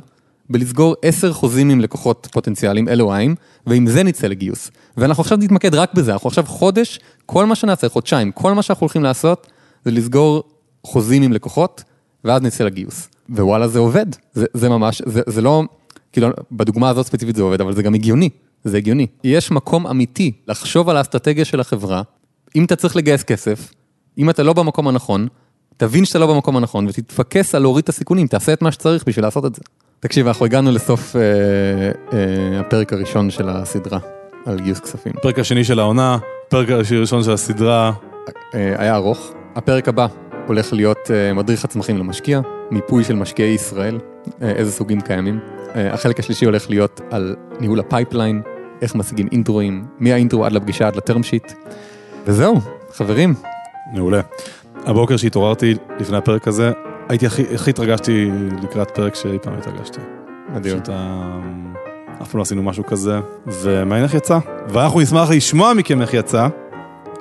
[0.49, 3.35] בלסגור עשר חוזים עם לקוחות פוטנציאליים, אלוהים,
[3.67, 4.71] ועם זה נצא לגיוס.
[4.97, 8.83] ואנחנו עכשיו נתמקד רק בזה, אנחנו עכשיו חודש, כל מה שנעשה, חודשיים, כל מה שאנחנו
[8.83, 9.47] הולכים לעשות,
[9.85, 10.43] זה לסגור
[10.83, 11.83] חוזים עם לקוחות,
[12.25, 13.09] ואז נצא לגיוס.
[13.29, 14.05] ווואלה, זה עובד.
[14.33, 15.63] זה, זה ממש, זה, זה לא,
[16.11, 18.29] כאילו, בדוגמה הזאת ספציפית זה עובד, אבל זה גם הגיוני.
[18.67, 19.07] זה הגיוני.
[19.23, 22.01] יש מקום אמיתי לחשוב על האסטרטגיה של החברה,
[22.55, 23.73] אם אתה צריך לגייס כסף,
[24.17, 25.27] אם אתה לא במקום הנכון,
[25.77, 29.25] תבין שאתה לא במקום הנכון ותתפקס על להוריד את הסיכונים, תעשה את מה שצריך בשביל
[29.25, 29.61] לעשות את זה.
[29.99, 31.21] תקשיב, אנחנו הגענו לסוף אה,
[32.13, 33.99] אה, הפרק הראשון של הסדרה
[34.45, 35.13] על גיוס כספים.
[35.17, 37.91] הפרק השני של העונה, הפרק הראשון של הסדרה.
[38.55, 39.31] אה, היה ארוך.
[39.55, 40.07] הפרק הבא
[40.47, 42.41] הולך להיות אה, מדריך הצמחים למשקיע,
[42.71, 43.99] מיפוי של משקיעי ישראל,
[44.41, 45.39] אה, איזה סוגים קיימים.
[45.75, 48.41] אה, החלק השלישי הולך להיות על ניהול ה pipeline,
[48.81, 51.51] איך משיגים intro-אים, מה intro עד לפגישה עד ל term sheet.
[52.25, 52.55] וזהו,
[52.93, 53.33] חברים,
[53.93, 54.21] מעולה.
[54.85, 56.71] הבוקר שהתעוררתי לפני הפרק הזה,
[57.09, 58.29] הייתי הכי, הכי התרגשתי
[58.63, 59.99] לקראת פרק שאי פעם התרגשתי.
[60.53, 60.73] מדהים.
[60.73, 61.39] פשוט אה,
[62.21, 64.39] אף פעם לא עשינו משהו כזה, ומעניין איך יצא.
[64.69, 66.47] ואנחנו נשמח לשמוע מכם איך יצא.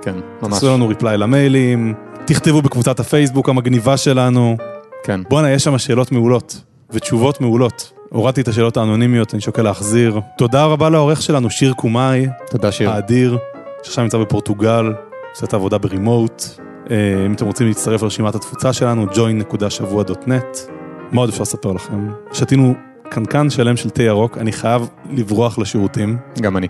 [0.03, 0.53] כן, ממש.
[0.53, 1.95] תעשו לנו ריפליי למיילים,
[2.25, 4.57] תכתבו בקבוצת הפייסבוק המגניבה שלנו.
[5.05, 5.21] כן.
[5.29, 7.96] בואנה, יש שם שאלות מעולות, ותשובות מעולות.
[8.11, 10.21] הורדתי את השאלות האנונימיות, אני שוקל להחזיר.
[10.39, 12.91] תודה רבה לעורך שלנו, שיר קומאי, תודה שיר.
[12.91, 13.39] האדיר,
[13.83, 14.93] שעכשיו נמצא בפורטוגל,
[15.31, 16.43] עושה את העבודה ברימוט.
[16.91, 20.71] אה, אם אתם רוצים להצטרף לרשימת התפוצה שלנו, join.שבוע.net.
[21.13, 22.09] מה עוד אפשר לספר לכם?
[22.33, 22.75] שתינו
[23.09, 26.17] קנקן שלם של תה ירוק, אני חייב לברוח לשירותים.
[26.41, 26.69] גם אני.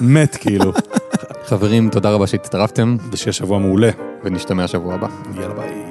[0.00, 0.72] מת כאילו.
[1.48, 3.90] חברים, תודה רבה שהצטרפתם, ושיהיה שבוע מעולה.
[4.24, 5.08] ונשתמע שבוע הבא.
[5.34, 5.85] יאללה ביי.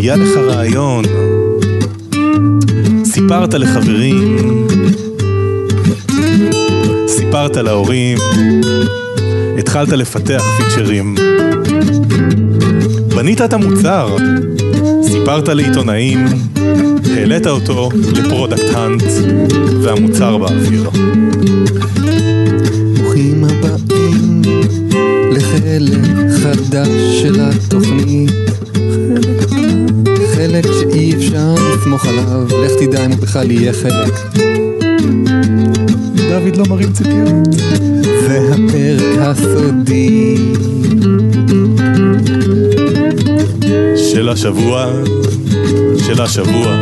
[0.00, 1.04] היה לך רעיון,
[3.04, 4.38] סיפרת לחברים,
[7.06, 8.18] סיפרת להורים,
[9.58, 11.14] התחלת לפתח feature-ים,
[13.16, 14.16] בנית את המוצר,
[15.02, 16.26] סיפרת לעיתונאים,
[17.16, 19.04] העלית אותו ל Product Hunt,
[19.82, 20.90] והמוצר באוויר.
[22.94, 24.42] ברוכים הבאים
[25.32, 26.00] לחלק
[26.42, 28.30] חדש של התוכנית.
[29.20, 29.49] חלק
[30.48, 34.14] שאי אפשר לסמוך עליו, לך תדע אם הוא בכלל יהיה חלק.
[36.16, 37.52] דוד לא מרים ציפיות.
[38.02, 40.36] זה הפרק הסודי.
[43.96, 44.86] של השבוע,
[46.06, 46.76] של השבוע,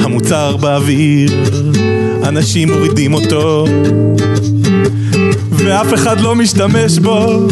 [0.00, 1.30] המוצר באוויר,
[2.22, 3.66] אנשים מורידים אותו,
[5.50, 7.48] ואף אחד לא משתמש בו.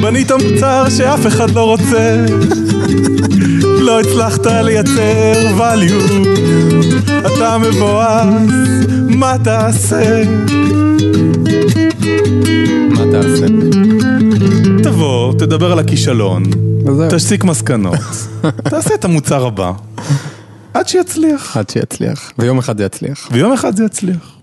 [0.00, 2.24] בנית מוצר שאף אחד לא רוצה,
[3.80, 6.12] לא הצלחת לייצר value,
[7.26, 8.26] אתה מבואס,
[9.08, 10.22] מה תעשה?
[12.90, 13.46] מה תעשה?
[14.82, 16.42] תבוא, תדבר על הכישלון.
[17.10, 17.98] תסיק מסקנות,
[18.70, 19.72] תעשה את המוצר הבא,
[20.74, 21.56] עד שיצליח.
[21.56, 22.32] עד שיצליח.
[22.38, 23.28] ויום אחד זה יצליח.
[23.32, 24.35] ויום אחד זה יצליח.